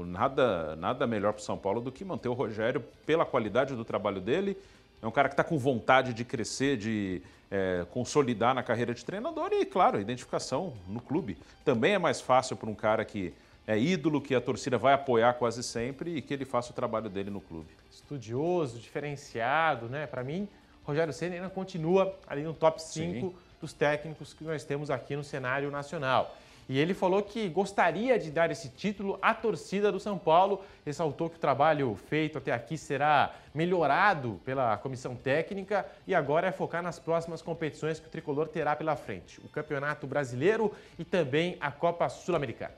nada, 0.05 0.75
nada 0.75 1.07
melhor 1.07 1.31
para 1.31 1.39
o 1.39 1.43
São 1.43 1.57
Paulo 1.57 1.79
do 1.79 1.93
que 1.93 2.03
manter 2.03 2.27
o 2.27 2.33
Rogério 2.33 2.83
pela 3.05 3.25
qualidade 3.25 3.73
do 3.73 3.85
trabalho 3.85 4.19
dele. 4.19 4.57
É 5.01 5.07
um 5.07 5.11
cara 5.11 5.29
que 5.29 5.33
está 5.33 5.43
com 5.43 5.57
vontade 5.57 6.13
de 6.13 6.25
crescer, 6.25 6.77
de 6.77 7.21
é, 7.51 7.85
consolidar 7.91 8.53
na 8.53 8.63
carreira 8.63 8.93
de 8.93 9.03
treinador 9.03 9.49
e, 9.51 9.65
claro, 9.65 9.99
identificação 9.99 10.73
no 10.87 10.99
clube. 10.99 11.37
Também 11.63 11.93
é 11.93 11.99
mais 11.99 12.21
fácil 12.21 12.55
para 12.55 12.69
um 12.69 12.75
cara 12.75 13.05
que 13.05 13.33
é 13.67 13.77
ídolo, 13.77 14.21
que 14.21 14.35
a 14.35 14.41
torcida 14.41 14.77
vai 14.77 14.93
apoiar 14.93 15.33
quase 15.33 15.63
sempre 15.63 16.15
e 16.15 16.21
que 16.21 16.33
ele 16.33 16.45
faça 16.45 16.71
o 16.71 16.73
trabalho 16.73 17.09
dele 17.09 17.29
no 17.29 17.41
clube. 17.41 17.69
Estudioso, 17.89 18.79
diferenciado, 18.79 19.87
né? 19.87 20.05
Para 20.05 20.23
mim, 20.23 20.47
Rogério 20.83 21.11
Senna 21.11 21.35
ainda 21.35 21.49
continua 21.49 22.15
ali 22.27 22.43
no 22.43 22.53
top 22.53 22.81
5 22.81 23.19
Sim. 23.19 23.35
dos 23.59 23.73
técnicos 23.73 24.33
que 24.33 24.43
nós 24.43 24.63
temos 24.63 24.91
aqui 24.91 25.15
no 25.15 25.23
cenário 25.23 25.71
nacional. 25.71 26.35
E 26.67 26.79
ele 26.79 26.93
falou 26.93 27.21
que 27.21 27.47
gostaria 27.47 28.17
de 28.17 28.31
dar 28.31 28.49
esse 28.49 28.69
título 28.69 29.19
à 29.21 29.33
torcida 29.33 29.91
do 29.91 29.99
São 29.99 30.17
Paulo. 30.17 30.61
Ressaltou 30.83 31.29
que 31.29 31.37
o 31.37 31.39
trabalho 31.39 31.95
feito 32.09 32.39
até 32.39 32.51
aqui 32.51 32.77
será 32.77 33.35
melhorado 33.53 34.39
pela 34.43 34.75
comissão 34.77 35.15
técnica 35.15 35.85
e 36.07 36.15
agora 36.15 36.47
é 36.47 36.51
focar 36.51 36.81
nas 36.81 36.97
próximas 36.97 37.41
competições 37.41 37.99
que 37.99 38.07
o 38.07 38.09
tricolor 38.09 38.47
terá 38.47 38.75
pela 38.75 38.95
frente: 38.95 39.39
o 39.41 39.49
Campeonato 39.49 40.07
Brasileiro 40.07 40.71
e 40.97 41.03
também 41.03 41.55
a 41.59 41.71
Copa 41.71 42.09
Sul-Americana. 42.09 42.73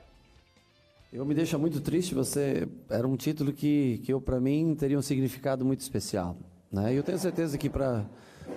Eu 1.10 1.24
me 1.24 1.34
deixa 1.34 1.56
muito 1.56 1.80
triste, 1.80 2.14
você 2.14 2.68
era 2.90 3.08
um 3.08 3.16
título 3.16 3.50
que, 3.50 4.02
que 4.04 4.12
eu 4.12 4.20
para 4.20 4.38
mim 4.38 4.76
teria 4.78 4.98
um 4.98 5.02
significado 5.02 5.64
muito 5.64 5.80
especial, 5.80 6.36
né? 6.70 6.92
Eu 6.92 7.02
tenho 7.02 7.18
certeza 7.18 7.56
que 7.56 7.70
para 7.70 8.04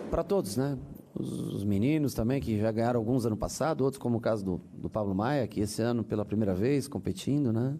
para 0.09 0.23
todos, 0.23 0.57
né? 0.57 0.77
Os, 1.21 1.63
meninos 1.63 2.13
também, 2.13 2.41
que 2.41 2.60
já 2.60 2.71
ganharam 2.71 2.99
alguns 2.99 3.25
ano 3.25 3.38
passado, 3.38 3.84
outros 3.84 4.01
como 4.01 4.17
o 4.17 4.21
caso 4.21 4.43
do, 4.43 4.62
do 4.73 4.89
Pablo 4.89 5.13
Maia, 5.13 5.47
que 5.47 5.62
esse 5.62 5.81
ano 5.81 6.03
pela 6.03 6.25
primeira 6.25 6.53
vez 6.53 6.88
competindo, 6.88 7.51
né? 7.51 7.75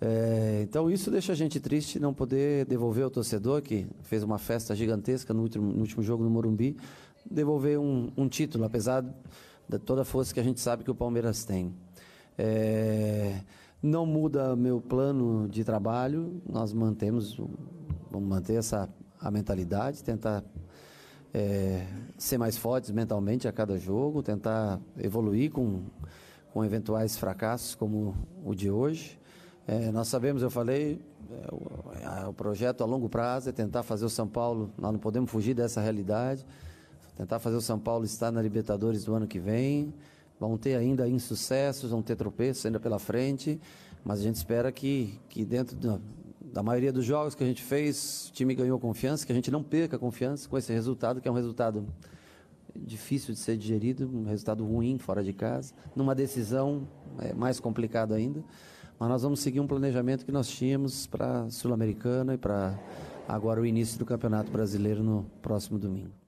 É, 0.00 0.60
então 0.62 0.88
isso 0.88 1.10
deixa 1.10 1.32
a 1.32 1.34
gente 1.34 1.58
triste 1.58 1.98
não 1.98 2.14
poder 2.14 2.64
devolver 2.66 3.02
ao 3.02 3.10
torcedor 3.10 3.60
que 3.60 3.84
fez 4.02 4.22
uma 4.22 4.38
festa 4.38 4.74
gigantesca 4.74 5.34
no 5.34 5.42
último, 5.42 5.72
no 5.72 5.80
último 5.80 6.02
jogo 6.04 6.22
no 6.22 6.30
Morumbi, 6.30 6.76
devolver 7.28 7.80
um, 7.80 8.10
um, 8.16 8.28
título, 8.28 8.64
apesar 8.64 9.04
de 9.68 9.78
toda 9.80 10.02
a 10.02 10.04
força 10.04 10.32
que 10.32 10.38
a 10.38 10.42
gente 10.42 10.60
sabe 10.60 10.84
que 10.84 10.90
o 10.90 10.94
Palmeiras 10.94 11.44
tem. 11.44 11.74
É, 12.38 13.40
não 13.82 14.06
muda 14.06 14.54
meu 14.54 14.80
plano 14.80 15.48
de 15.48 15.64
trabalho, 15.64 16.40
nós 16.48 16.72
mantemos, 16.72 17.36
vamos 18.10 18.28
manter 18.28 18.54
essa 18.54 18.88
a 19.20 19.30
mentalidade, 19.30 20.02
tentar 20.02 20.44
é, 21.32 21.86
ser 22.16 22.38
mais 22.38 22.56
fortes 22.56 22.90
mentalmente 22.90 23.46
a 23.46 23.52
cada 23.52 23.78
jogo, 23.78 24.22
tentar 24.22 24.80
evoluir 24.98 25.50
com, 25.50 25.82
com 26.52 26.64
eventuais 26.64 27.16
fracassos 27.16 27.74
como 27.74 28.14
o 28.44 28.54
de 28.54 28.70
hoje. 28.70 29.18
É, 29.66 29.90
nós 29.92 30.08
sabemos, 30.08 30.42
eu 30.42 30.50
falei, 30.50 31.00
é, 31.30 32.24
o, 32.24 32.30
o, 32.30 32.32
projeto 32.32 32.82
a 32.82 32.86
longo 32.86 33.08
prazo 33.08 33.50
é 33.50 33.52
tentar 33.52 33.82
fazer 33.82 34.06
o 34.06 34.10
São 34.10 34.26
Paulo, 34.26 34.72
nós 34.78 34.92
não 34.92 34.98
podemos 34.98 35.30
fugir 35.30 35.54
dessa 35.54 35.80
realidade, 35.80 36.44
tentar 37.16 37.38
fazer 37.38 37.56
o 37.56 37.60
São 37.60 37.78
Paulo 37.78 38.04
estar 38.04 38.32
na 38.32 38.40
Libertadores 38.40 39.04
do 39.04 39.14
ano 39.14 39.26
que 39.26 39.38
vem. 39.38 39.92
Vão 40.40 40.56
ter 40.56 40.76
ainda 40.76 41.08
insucessos, 41.08 41.90
vão 41.90 42.00
ter 42.00 42.14
tropeços 42.14 42.64
ainda 42.64 42.78
pela 42.78 42.98
frente, 43.00 43.60
mas 44.04 44.20
a 44.20 44.22
gente 44.22 44.36
espera 44.36 44.70
que, 44.70 45.18
que 45.28 45.44
dentro 45.44 45.74
do, 45.76 46.00
da 46.52 46.62
maioria 46.62 46.92
dos 46.92 47.04
jogos 47.04 47.34
que 47.34 47.42
a 47.42 47.46
gente 47.46 47.62
fez, 47.62 48.28
o 48.28 48.32
time 48.32 48.54
ganhou 48.54 48.78
confiança, 48.78 49.26
que 49.26 49.32
a 49.32 49.34
gente 49.34 49.50
não 49.50 49.62
perca 49.62 49.98
confiança 49.98 50.48
com 50.48 50.56
esse 50.56 50.72
resultado, 50.72 51.20
que 51.20 51.28
é 51.28 51.30
um 51.30 51.34
resultado 51.34 51.86
difícil 52.74 53.34
de 53.34 53.40
ser 53.40 53.56
digerido, 53.56 54.08
um 54.12 54.24
resultado 54.24 54.64
ruim 54.64 54.98
fora 54.98 55.22
de 55.22 55.32
casa, 55.32 55.74
numa 55.94 56.14
decisão 56.14 56.88
é, 57.18 57.32
mais 57.34 57.60
complicada 57.60 58.14
ainda. 58.14 58.42
Mas 58.98 59.08
nós 59.08 59.22
vamos 59.22 59.40
seguir 59.40 59.60
um 59.60 59.66
planejamento 59.66 60.24
que 60.24 60.32
nós 60.32 60.48
tínhamos 60.48 61.06
para 61.06 61.42
a 61.42 61.50
Sul-Americana 61.50 62.34
e 62.34 62.38
para 62.38 62.78
agora 63.28 63.60
o 63.60 63.66
início 63.66 63.98
do 63.98 64.04
Campeonato 64.04 64.50
Brasileiro 64.50 65.02
no 65.02 65.24
próximo 65.40 65.78
domingo. 65.78 66.27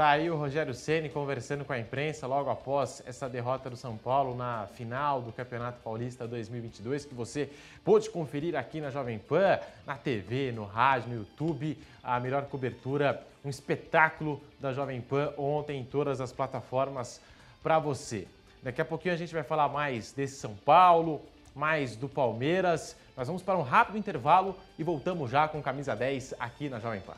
Tá 0.00 0.08
aí 0.08 0.30
o 0.30 0.36
Rogério 0.36 0.72
Ceni 0.72 1.10
conversando 1.10 1.62
com 1.62 1.74
a 1.74 1.78
imprensa 1.78 2.26
logo 2.26 2.48
após 2.48 3.02
essa 3.04 3.28
derrota 3.28 3.68
do 3.68 3.76
São 3.76 3.98
Paulo 3.98 4.34
na 4.34 4.66
final 4.68 5.20
do 5.20 5.30
Campeonato 5.30 5.78
Paulista 5.82 6.26
2022, 6.26 7.04
que 7.04 7.14
você 7.14 7.50
pôde 7.84 8.08
conferir 8.08 8.56
aqui 8.56 8.80
na 8.80 8.90
Jovem 8.90 9.18
Pan, 9.18 9.58
na 9.86 9.96
TV, 9.96 10.52
no 10.52 10.64
rádio, 10.64 11.10
no 11.10 11.16
YouTube, 11.16 11.76
a 12.02 12.18
melhor 12.18 12.46
cobertura, 12.46 13.22
um 13.44 13.50
espetáculo 13.50 14.40
da 14.58 14.72
Jovem 14.72 15.02
Pan 15.02 15.34
ontem 15.36 15.78
em 15.78 15.84
todas 15.84 16.18
as 16.18 16.32
plataformas 16.32 17.20
para 17.62 17.78
você. 17.78 18.26
Daqui 18.62 18.80
a 18.80 18.86
pouquinho 18.86 19.12
a 19.12 19.18
gente 19.18 19.34
vai 19.34 19.42
falar 19.42 19.68
mais 19.68 20.12
desse 20.12 20.36
São 20.36 20.56
Paulo, 20.64 21.20
mais 21.54 21.94
do 21.94 22.08
Palmeiras. 22.08 22.96
Nós 23.14 23.26
vamos 23.26 23.42
para 23.42 23.58
um 23.58 23.62
rápido 23.62 23.98
intervalo 23.98 24.56
e 24.78 24.82
voltamos 24.82 25.30
já 25.30 25.46
com 25.46 25.60
camisa 25.60 25.94
10 25.94 26.36
aqui 26.40 26.70
na 26.70 26.80
Jovem 26.80 27.02
Pan. 27.02 27.16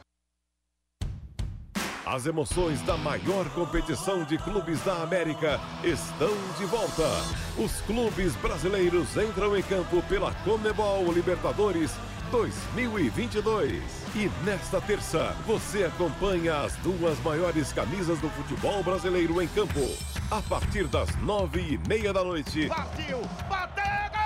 As 2.04 2.26
emoções 2.26 2.82
da 2.82 2.96
maior 2.96 3.48
competição 3.50 4.24
de 4.24 4.36
clubes 4.36 4.80
da 4.82 5.02
América 5.02 5.60
estão 5.84 6.32
de 6.58 6.64
volta. 6.64 7.08
Os 7.56 7.80
clubes 7.82 8.34
brasileiros 8.36 9.16
entram 9.16 9.56
em 9.56 9.62
campo 9.62 10.02
pela 10.08 10.34
Comebol 10.42 11.12
Libertadores 11.12 11.92
2022. 12.32 13.80
E 14.16 14.28
nesta 14.44 14.80
terça, 14.80 15.36
você 15.46 15.84
acompanha 15.84 16.62
as 16.62 16.74
duas 16.78 17.18
maiores 17.20 17.72
camisas 17.72 18.18
do 18.18 18.28
futebol 18.30 18.82
brasileiro 18.82 19.40
em 19.40 19.46
campo. 19.46 19.80
A 20.28 20.42
partir 20.42 20.88
das 20.88 21.14
nove 21.22 21.60
e 21.60 21.88
meia 21.88 22.12
da 22.12 22.24
noite. 22.24 22.66
Partiu! 22.66 23.20
Bateu! 23.48 24.21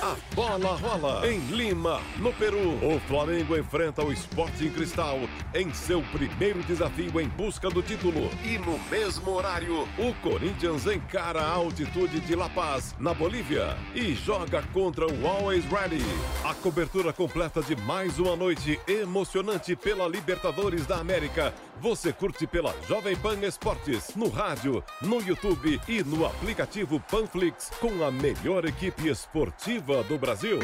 A 0.00 0.16
bola 0.34 0.76
rola 0.76 1.30
em 1.30 1.40
Lima, 1.50 2.00
no 2.16 2.32
Peru. 2.32 2.78
O 2.82 2.98
Flamengo 3.00 3.54
enfrenta 3.54 4.02
o 4.02 4.10
Sporting 4.10 4.70
Cristal 4.70 5.18
em 5.54 5.70
seu 5.74 6.00
primeiro 6.04 6.62
desafio 6.62 7.20
em 7.20 7.28
busca 7.28 7.68
do 7.68 7.82
título. 7.82 8.30
E 8.42 8.56
no 8.56 8.78
mesmo 8.90 9.30
horário, 9.30 9.86
o 9.98 10.14
Corinthians 10.22 10.86
encara 10.86 11.42
a 11.42 11.50
altitude 11.50 12.18
de 12.20 12.34
La 12.34 12.48
Paz, 12.48 12.94
na 12.98 13.12
Bolívia, 13.12 13.76
e 13.94 14.14
joga 14.14 14.62
contra 14.72 15.06
o 15.06 15.26
Always 15.26 15.66
Ready. 15.66 16.02
A 16.44 16.54
cobertura 16.54 17.12
completa 17.12 17.60
de 17.60 17.76
mais 17.76 18.18
uma 18.18 18.36
noite 18.36 18.80
emocionante 18.88 19.76
pela 19.76 20.08
Libertadores 20.08 20.86
da 20.86 20.96
América. 20.96 21.52
Você 21.80 22.12
curte 22.12 22.46
pela 22.46 22.74
Jovem 22.88 23.14
Pan 23.16 23.38
Esportes, 23.42 24.16
no 24.16 24.28
rádio, 24.28 24.82
no 25.02 25.20
YouTube 25.20 25.80
e 25.86 26.02
no 26.02 26.26
aplicativo 26.26 26.98
Panflix 27.08 27.70
com 27.78 28.02
a 28.02 28.10
melhor 28.10 28.64
equipe 28.64 29.08
esportiva 29.08 29.57
do 30.04 30.16
Brasil. 30.16 30.60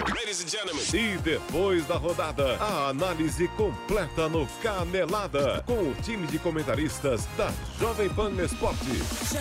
E 0.94 1.18
depois 1.18 1.84
da 1.86 1.96
rodada, 1.96 2.56
a 2.56 2.88
análise 2.88 3.48
completa 3.48 4.28
no 4.28 4.46
Canelada 4.62 5.64
com 5.66 5.90
o 5.90 5.94
time 6.02 6.26
de 6.28 6.38
comentaristas 6.38 7.26
da 7.36 7.52
Jovem 7.78 8.08
Pan 8.08 8.30
Esportes. 8.42 9.34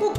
O 0.00 0.18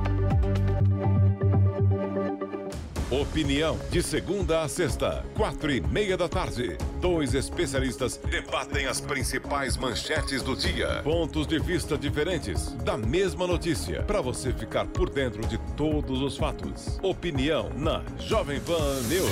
Opinião 3.11 3.77
de 3.89 4.01
segunda 4.01 4.61
a 4.61 4.69
sexta, 4.69 5.25
quatro 5.35 5.69
e 5.69 5.81
meia 5.81 6.15
da 6.15 6.29
tarde. 6.29 6.77
Dois 7.01 7.33
especialistas 7.33 8.15
debatem 8.15 8.85
as 8.85 9.01
principais 9.01 9.75
manchetes 9.75 10.41
do 10.41 10.55
dia. 10.55 11.01
Pontos 11.03 11.45
de 11.45 11.59
vista 11.59 11.97
diferentes 11.97 12.71
da 12.85 12.95
mesma 12.97 13.45
notícia, 13.45 14.01
para 14.03 14.21
você 14.21 14.53
ficar 14.53 14.87
por 14.87 15.09
dentro 15.09 15.45
de 15.45 15.57
todos 15.75 16.21
os 16.21 16.37
fatos. 16.37 16.97
Opinião 17.03 17.69
na 17.75 18.01
Jovem 18.17 18.61
Pan 18.61 19.01
News. 19.09 19.29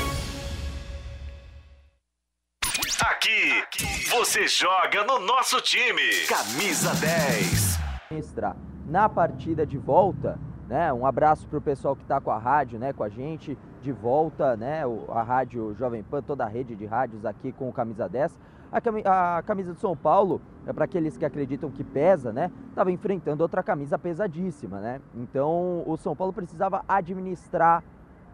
Aqui, 2.99 3.63
você 4.09 4.45
joga 4.45 5.05
no 5.05 5.19
nosso 5.19 5.61
time. 5.61 6.25
Camisa 6.27 6.93
10. 6.95 7.79
Na 8.85 9.07
partida 9.07 9.65
de 9.65 9.77
volta, 9.77 10.37
né? 10.67 10.91
Um 10.91 11.05
abraço 11.05 11.47
para 11.47 11.57
o 11.57 11.61
pessoal 11.61 11.95
que 11.95 12.03
está 12.03 12.19
com 12.19 12.29
a 12.29 12.37
rádio, 12.37 12.77
né? 12.77 12.91
Com 12.91 13.03
a 13.03 13.09
gente 13.09 13.57
de 13.81 13.91
volta, 13.91 14.55
né? 14.57 14.83
A 15.09 15.23
rádio 15.23 15.73
Jovem 15.75 16.03
Pan, 16.03 16.21
toda 16.21 16.43
a 16.43 16.47
rede 16.47 16.75
de 16.75 16.85
rádios 16.85 17.25
aqui 17.25 17.51
com 17.51 17.69
o 17.69 17.73
Camisa 17.73 18.07
10. 18.07 18.39
A 18.71 19.41
camisa 19.41 19.73
de 19.73 19.79
São 19.79 19.97
Paulo, 19.97 20.39
é 20.67 20.71
para 20.71 20.85
aqueles 20.85 21.17
que 21.17 21.25
acreditam 21.25 21.71
que 21.71 21.83
pesa, 21.83 22.31
né? 22.31 22.51
Estava 22.69 22.91
enfrentando 22.91 23.41
outra 23.41 23.63
camisa 23.63 23.97
pesadíssima, 23.97 24.79
né? 24.79 25.01
Então 25.15 25.83
o 25.87 25.97
São 25.97 26.15
Paulo 26.15 26.31
precisava 26.31 26.83
administrar 26.87 27.83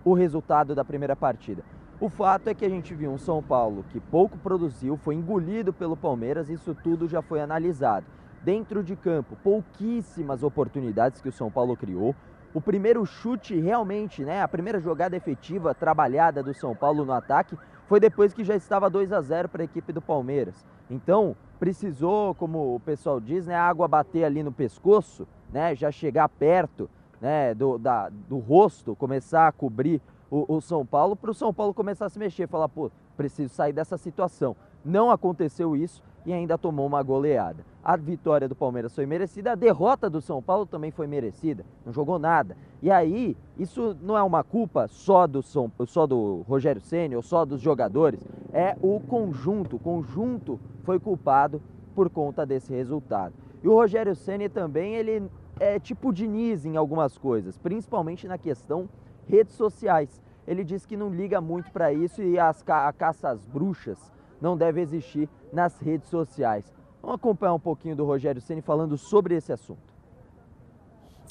o 0.03 0.13
resultado 0.13 0.75
da 0.75 0.83
primeira 0.83 1.15
partida. 1.15 1.63
O 2.01 2.09
fato 2.09 2.49
é 2.49 2.53
que 2.53 2.65
a 2.65 2.69
gente 2.69 2.93
viu 2.93 3.09
um 3.11 3.17
São 3.17 3.41
Paulo 3.41 3.85
que 3.91 4.01
pouco 4.01 4.37
produziu, 4.37 4.97
foi 4.97 5.15
engolido 5.15 5.71
pelo 5.71 5.95
Palmeiras, 5.95 6.49
isso 6.49 6.75
tudo 6.75 7.07
já 7.07 7.21
foi 7.21 7.39
analisado. 7.39 8.05
Dentro 8.43 8.83
de 8.83 8.95
campo, 8.95 9.37
pouquíssimas 9.41 10.43
oportunidades 10.43 11.21
que 11.21 11.29
o 11.29 11.31
São 11.31 11.49
Paulo 11.49 11.77
criou. 11.77 12.13
O 12.55 12.61
primeiro 12.61 13.05
chute 13.05 13.59
realmente, 13.59 14.23
né, 14.23 14.41
a 14.41 14.47
primeira 14.47 14.79
jogada 14.79 15.13
efetiva 15.13 15.75
trabalhada 15.75 16.41
do 16.41 16.53
São 16.53 16.73
Paulo 16.73 17.03
no 17.03 17.11
ataque 17.11 17.57
foi 17.85 17.99
depois 17.99 18.33
que 18.33 18.45
já 18.45 18.55
estava 18.55 18.89
2 18.89 19.11
a 19.11 19.19
0 19.19 19.49
para 19.49 19.61
a 19.61 19.65
equipe 19.65 19.91
do 19.91 20.01
Palmeiras. 20.01 20.65
Então, 20.89 21.35
precisou, 21.59 22.33
como 22.33 22.75
o 22.75 22.79
pessoal 22.79 23.19
diz, 23.19 23.45
né, 23.45 23.55
a 23.55 23.67
água 23.67 23.89
bater 23.89 24.23
ali 24.23 24.41
no 24.41 24.53
pescoço, 24.53 25.27
né, 25.51 25.75
já 25.75 25.91
chegar 25.91 26.29
perto, 26.29 26.89
né, 27.19 27.53
do, 27.53 27.77
da, 27.77 28.07
do 28.07 28.37
rosto, 28.37 28.95
começar 28.95 29.49
a 29.49 29.51
cobrir 29.51 30.01
o, 30.31 30.55
o 30.55 30.61
São 30.61 30.85
Paulo, 30.85 31.13
para 31.13 31.31
o 31.31 31.35
São 31.35 31.53
Paulo 31.53 31.73
começar 31.73 32.05
a 32.05 32.09
se 32.09 32.17
mexer, 32.17 32.47
falar, 32.47 32.69
pô, 32.69 32.89
preciso 33.17 33.53
sair 33.53 33.73
dessa 33.73 33.97
situação. 33.97 34.55
Não 34.85 35.09
aconteceu 35.09 35.75
isso 35.75 36.03
e 36.27 36.31
ainda 36.31 36.59
tomou 36.59 36.85
uma 36.85 37.01
goleada. 37.01 37.65
A 37.83 37.97
vitória 37.97 38.47
do 38.47 38.55
Palmeiras 38.55 38.93
foi 38.93 39.07
merecida, 39.07 39.51
a 39.51 39.55
derrota 39.55 40.09
do 40.09 40.21
São 40.21 40.43
Paulo 40.43 40.65
também 40.67 40.91
foi 40.91 41.07
merecida, 41.07 41.65
não 41.83 41.91
jogou 41.91 42.19
nada. 42.19 42.55
E 42.83 42.91
aí, 42.91 43.35
isso 43.57 43.97
não 43.99 44.15
é 44.15 44.21
uma 44.21 44.43
culpa 44.43 44.87
só 44.87 45.25
do, 45.25 45.41
São, 45.41 45.71
só 45.87 46.05
do 46.05 46.43
Rogério 46.47 46.81
Ceni 46.81 47.15
ou 47.15 47.23
só 47.23 47.45
dos 47.45 47.61
jogadores, 47.61 48.23
é 48.53 48.75
o 48.79 48.99
conjunto, 48.99 49.75
o 49.75 49.79
conjunto 49.79 50.59
foi 50.83 50.99
culpado 50.99 51.61
por 51.95 52.09
conta 52.09 52.45
desse 52.45 52.71
resultado. 52.71 53.33
E 53.63 53.67
o 53.67 53.73
Rogério 53.73 54.15
Ceni 54.15 54.49
também, 54.49 54.95
ele 54.95 55.29
é 55.59 55.79
tipo 55.79 56.13
Diniz 56.13 56.65
em 56.65 56.75
algumas 56.75 57.17
coisas, 57.17 57.57
principalmente 57.57 58.27
na 58.27 58.37
questão 58.37 58.87
redes 59.27 59.55
sociais. 59.55 60.21
Ele 60.47 60.63
diz 60.63 60.85
que 60.85 60.95
não 60.95 61.09
liga 61.09 61.41
muito 61.41 61.71
para 61.71 61.91
isso 61.91 62.21
e 62.21 62.37
as 62.37 62.63
a 62.67 62.93
caça 62.93 63.29
às 63.29 63.43
bruxas 63.45 64.14
não 64.45 64.55
deve 64.55 64.79
existir 64.79 65.27
nas 65.51 65.79
redes 65.79 66.07
sociais. 66.07 66.63
Vamos 67.01 67.15
acompanhar 67.15 67.55
um 67.55 67.59
pouquinho 67.59 67.95
do 67.95 68.05
Rogério 68.05 68.39
Ceni 68.39 68.61
falando 68.61 68.95
sobre 68.95 69.35
esse 69.35 69.51
assunto. 69.51 69.81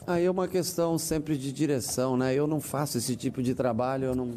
Aí 0.05 0.24
é 0.24 0.31
uma 0.31 0.48
questão 0.48 0.98
sempre 0.98 1.38
de 1.38 1.53
direção, 1.53 2.16
né? 2.16 2.35
Eu 2.35 2.48
não 2.48 2.61
faço 2.61 2.98
esse 2.98 3.14
tipo 3.14 3.40
de 3.40 3.55
trabalho, 3.55 4.07
eu 4.07 4.16
não, 4.16 4.33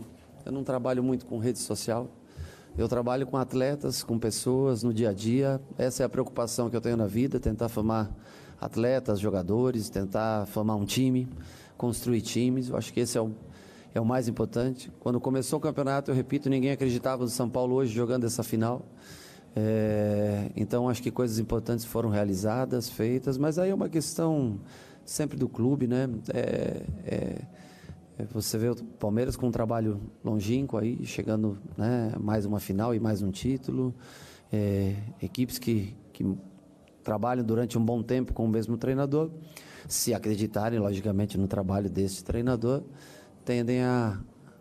eu 0.45 0.51
não 0.51 0.63
trabalho 0.63 1.03
muito 1.03 1.25
com 1.25 1.39
rede 1.39 1.57
social. 1.57 2.07
Eu 2.77 2.87
trabalho 2.87 3.25
com 3.25 3.35
atletas, 3.35 4.03
com 4.03 4.19
pessoas 4.19 4.83
no 4.83 4.93
dia 4.93 5.09
a 5.09 5.13
dia. 5.13 5.59
Essa 5.75 6.03
é 6.03 6.05
a 6.05 6.09
preocupação 6.09 6.69
que 6.69 6.75
eu 6.75 6.81
tenho 6.81 6.95
na 6.95 7.07
vida, 7.07 7.39
tentar 7.39 7.69
formar 7.69 8.11
atletas, 8.61 9.19
jogadores, 9.19 9.89
tentar 9.89 10.45
formar 10.45 10.75
um 10.75 10.85
time, 10.85 11.27
construir 11.75 12.21
times. 12.21 12.69
Eu 12.69 12.77
acho 12.77 12.93
que 12.93 12.99
esse 12.99 13.17
é 13.17 13.21
o, 13.21 13.31
é 13.97 14.01
o 14.01 14.05
mais 14.05 14.27
importante. 14.27 14.91
Quando 14.99 15.19
começou 15.19 15.57
o 15.57 15.61
campeonato, 15.61 16.11
eu 16.11 16.15
repito, 16.15 16.49
ninguém 16.49 16.71
acreditava 16.71 17.23
no 17.23 17.29
São 17.29 17.49
Paulo 17.49 17.75
hoje 17.75 17.93
jogando 17.93 18.25
essa 18.25 18.43
final. 18.43 18.85
É, 19.55 20.51
então 20.55 20.87
acho 20.87 21.01
que 21.01 21.09
coisas 21.09 21.39
importantes 21.39 21.83
foram 21.83 22.09
realizadas, 22.09 22.89
feitas, 22.89 23.37
mas 23.37 23.57
aí 23.57 23.71
é 23.71 23.73
uma 23.73 23.89
questão 23.89 24.59
sempre 25.03 25.35
do 25.35 25.49
clube, 25.49 25.87
né? 25.87 26.07
É, 26.31 26.83
é, 27.05 27.41
é 28.19 28.25
você 28.31 28.57
vê 28.57 28.69
o 28.69 28.75
Palmeiras 28.75 29.35
com 29.35 29.47
um 29.47 29.51
trabalho 29.51 29.99
longínquo 30.23 30.77
aí, 30.77 31.03
chegando 31.03 31.57
né, 31.75 32.13
mais 32.19 32.45
uma 32.45 32.59
final 32.59 32.93
e 32.93 32.99
mais 32.99 33.23
um 33.23 33.31
título. 33.31 33.95
É, 34.53 34.95
equipes 35.21 35.57
que, 35.57 35.95
que 36.13 36.23
trabalham 37.03 37.43
durante 37.43 37.77
um 37.77 37.83
bom 37.83 38.03
tempo 38.03 38.31
com 38.31 38.45
o 38.45 38.47
mesmo 38.47 38.77
treinador, 38.77 39.31
se 39.87 40.13
acreditarem, 40.13 40.77
logicamente, 40.77 41.37
no 41.37 41.47
trabalho 41.47 41.89
desse 41.89 42.23
treinador, 42.23 42.83
tendem 43.47 43.81
a, 43.81 44.19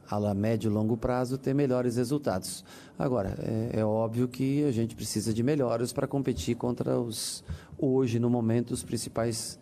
a 0.09 0.35
médio 0.35 0.71
e 0.71 0.73
longo 0.73 0.97
prazo, 0.97 1.37
ter 1.37 1.53
melhores 1.53 1.97
resultados. 1.97 2.65
Agora, 2.97 3.35
é, 3.41 3.81
é 3.81 3.85
óbvio 3.85 4.29
que 4.29 4.65
a 4.65 4.71
gente 4.71 4.95
precisa 4.95 5.35
de 5.35 5.43
melhores 5.43 5.93
para 5.93 6.07
competir 6.07 6.55
contra 6.55 6.97
os, 6.97 7.43
hoje, 7.77 8.21
no 8.21 8.31
momento, 8.31 8.71
os 8.71 8.85
principais, 8.85 9.59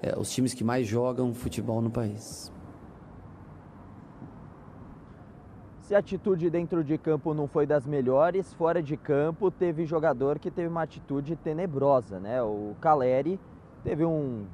é, 0.00 0.18
os 0.18 0.30
times 0.32 0.54
que 0.54 0.64
mais 0.64 0.86
jogam 0.86 1.34
futebol 1.34 1.82
no 1.82 1.90
país. 1.90 2.50
Se 5.82 5.94
a 5.94 5.98
atitude 5.98 6.48
dentro 6.48 6.82
de 6.82 6.96
campo 6.96 7.34
não 7.34 7.46
foi 7.46 7.66
das 7.66 7.86
melhores, 7.86 8.54
fora 8.54 8.82
de 8.82 8.96
campo 8.96 9.50
teve 9.50 9.84
jogador 9.84 10.38
que 10.38 10.50
teve 10.50 10.68
uma 10.68 10.84
atitude 10.84 11.36
tenebrosa, 11.36 12.18
né? 12.18 12.42
O 12.42 12.74
Caleri 12.80 13.38
teve 13.84 14.02
um 14.02 14.46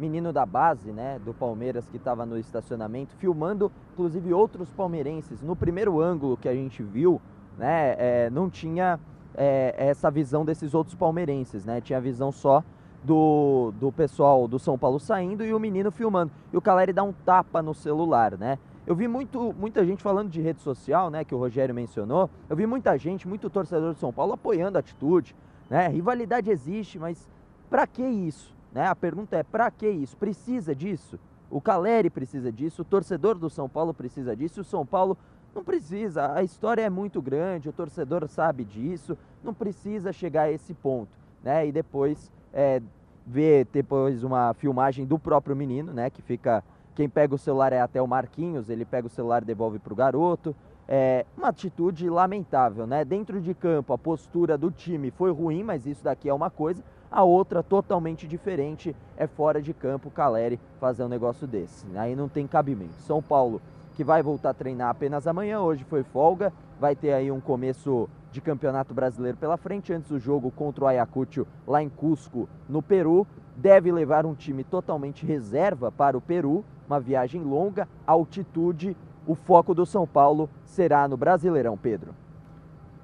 menino 0.00 0.32
da 0.32 0.46
base, 0.46 0.90
né, 0.90 1.20
do 1.24 1.34
Palmeiras 1.34 1.88
que 1.88 1.98
estava 1.98 2.24
no 2.24 2.38
estacionamento, 2.38 3.14
filmando 3.16 3.70
inclusive 3.92 4.32
outros 4.32 4.72
palmeirenses. 4.72 5.42
No 5.42 5.54
primeiro 5.54 6.00
ângulo 6.00 6.36
que 6.36 6.48
a 6.48 6.54
gente 6.54 6.82
viu, 6.82 7.20
né, 7.58 7.94
é, 7.98 8.30
não 8.30 8.48
tinha 8.48 8.98
é, 9.34 9.74
essa 9.76 10.10
visão 10.10 10.44
desses 10.44 10.74
outros 10.74 10.96
palmeirenses, 10.96 11.64
né? 11.64 11.80
Tinha 11.80 11.98
a 11.98 12.00
visão 12.00 12.32
só 12.32 12.64
do, 13.02 13.72
do 13.78 13.92
pessoal 13.92 14.46
do 14.48 14.58
São 14.58 14.78
Paulo 14.78 14.98
saindo 14.98 15.44
e 15.44 15.54
o 15.54 15.60
menino 15.60 15.90
filmando. 15.90 16.32
E 16.52 16.56
o 16.56 16.60
Caleri 16.60 16.92
dá 16.92 17.02
um 17.02 17.12
tapa 17.12 17.62
no 17.62 17.74
celular, 17.74 18.36
né? 18.36 18.58
Eu 18.86 18.94
vi 18.96 19.06
muito, 19.06 19.54
muita 19.58 19.84
gente 19.84 20.02
falando 20.02 20.30
de 20.30 20.40
rede 20.40 20.60
social, 20.62 21.10
né, 21.10 21.24
que 21.24 21.34
o 21.34 21.38
Rogério 21.38 21.74
mencionou. 21.74 22.28
Eu 22.48 22.56
vi 22.56 22.66
muita 22.66 22.96
gente, 22.98 23.28
muito 23.28 23.48
torcedor 23.48 23.94
de 23.94 24.00
São 24.00 24.12
Paulo 24.12 24.32
apoiando 24.32 24.78
a 24.78 24.80
atitude, 24.80 25.36
né? 25.68 25.88
Rivalidade 25.88 26.50
existe, 26.50 26.98
mas 26.98 27.28
para 27.68 27.86
que 27.86 28.02
isso? 28.02 28.52
Né? 28.72 28.86
A 28.86 28.94
pergunta 28.94 29.36
é: 29.36 29.42
para 29.42 29.70
que 29.70 29.88
isso? 29.88 30.16
Precisa 30.16 30.74
disso? 30.74 31.18
O 31.50 31.60
Caleri 31.60 32.08
precisa 32.08 32.52
disso, 32.52 32.82
o 32.82 32.84
torcedor 32.84 33.36
do 33.36 33.50
São 33.50 33.68
Paulo 33.68 33.92
precisa 33.92 34.36
disso, 34.36 34.60
o 34.60 34.64
São 34.64 34.86
Paulo 34.86 35.18
não 35.54 35.64
precisa. 35.64 36.32
A 36.32 36.44
história 36.44 36.82
é 36.82 36.90
muito 36.90 37.20
grande, 37.20 37.68
o 37.68 37.72
torcedor 37.72 38.28
sabe 38.28 38.64
disso, 38.64 39.18
não 39.42 39.52
precisa 39.52 40.12
chegar 40.12 40.42
a 40.42 40.52
esse 40.52 40.72
ponto. 40.72 41.10
Né? 41.42 41.66
E 41.66 41.72
depois 41.72 42.30
é, 42.52 42.80
ver 43.26 43.66
depois 43.72 44.24
uma 44.24 44.54
filmagem 44.54 45.06
do 45.06 45.18
próprio 45.18 45.54
menino, 45.54 45.92
né? 45.92 46.10
Que 46.10 46.22
fica. 46.22 46.62
Quem 46.94 47.08
pega 47.08 47.34
o 47.34 47.38
celular 47.38 47.72
é 47.72 47.80
até 47.80 48.02
o 48.02 48.06
Marquinhos, 48.06 48.68
ele 48.68 48.84
pega 48.84 49.06
o 49.06 49.10
celular 49.10 49.42
e 49.42 49.46
devolve 49.46 49.78
para 49.78 49.92
o 49.92 49.96
garoto. 49.96 50.54
É 50.88 51.24
uma 51.36 51.48
atitude 51.48 52.10
lamentável, 52.10 52.86
né? 52.86 53.04
Dentro 53.04 53.40
de 53.40 53.54
campo, 53.54 53.92
a 53.92 53.98
postura 53.98 54.58
do 54.58 54.70
time 54.70 55.10
foi 55.10 55.30
ruim, 55.30 55.62
mas 55.62 55.86
isso 55.86 56.02
daqui 56.02 56.28
é 56.28 56.34
uma 56.34 56.50
coisa. 56.50 56.82
A 57.10 57.24
outra, 57.24 57.60
totalmente 57.60 58.28
diferente, 58.28 58.94
é 59.16 59.26
fora 59.26 59.60
de 59.60 59.74
campo, 59.74 60.10
Caleri 60.10 60.60
fazer 60.78 61.02
um 61.02 61.08
negócio 61.08 61.44
desse. 61.44 61.84
Aí 61.96 62.14
não 62.14 62.28
tem 62.28 62.46
cabimento. 62.46 62.94
São 63.00 63.20
Paulo, 63.20 63.60
que 63.94 64.04
vai 64.04 64.22
voltar 64.22 64.50
a 64.50 64.54
treinar 64.54 64.90
apenas 64.90 65.26
amanhã, 65.26 65.60
hoje 65.60 65.82
foi 65.82 66.04
folga, 66.04 66.52
vai 66.78 66.94
ter 66.94 67.12
aí 67.12 67.30
um 67.32 67.40
começo 67.40 68.08
de 68.30 68.40
campeonato 68.40 68.94
brasileiro 68.94 69.36
pela 69.36 69.56
frente, 69.56 69.92
antes 69.92 70.08
do 70.08 70.20
jogo 70.20 70.52
contra 70.52 70.84
o 70.84 70.86
Ayacucho 70.86 71.46
lá 71.66 71.82
em 71.82 71.88
Cusco, 71.88 72.48
no 72.68 72.80
Peru. 72.80 73.26
Deve 73.56 73.90
levar 73.90 74.24
um 74.24 74.34
time 74.34 74.62
totalmente 74.62 75.26
reserva 75.26 75.90
para 75.90 76.16
o 76.16 76.20
Peru, 76.20 76.64
uma 76.86 77.00
viagem 77.00 77.42
longa, 77.42 77.88
altitude. 78.06 78.96
O 79.26 79.34
foco 79.34 79.74
do 79.74 79.84
São 79.84 80.06
Paulo 80.06 80.48
será 80.64 81.08
no 81.08 81.16
Brasileirão, 81.16 81.76
Pedro. 81.76 82.14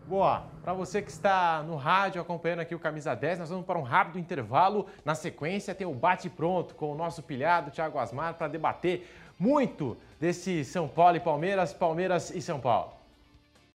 Boa. 0.09 0.45
Para 0.67 0.75
você 0.75 1.01
que 1.01 1.13
está 1.13 1.63
no 1.63 1.77
rádio 1.77 2.21
acompanhando 2.21 2.59
aqui 2.59 2.75
o 2.75 2.79
Camisa 2.81 3.15
10, 3.15 3.39
nós 3.39 3.51
vamos 3.51 3.65
para 3.65 3.79
um 3.79 3.83
rápido 3.83 4.19
intervalo. 4.19 4.89
Na 5.05 5.15
sequência 5.15 5.73
tem 5.73 5.87
o 5.87 5.95
bate 5.95 6.29
pronto 6.29 6.75
com 6.75 6.91
o 6.91 6.95
nosso 6.97 7.23
pilhado 7.23 7.71
Thiago 7.71 8.01
Asmar 8.01 8.35
para 8.35 8.49
debater 8.49 9.09
muito 9.39 9.97
desse 10.19 10.65
São 10.65 10.89
Paulo 10.89 11.19
e 11.19 11.21
Palmeiras, 11.21 11.73
Palmeiras 11.73 12.31
e 12.31 12.43
São 12.43 12.59
Paulo. 12.59 12.96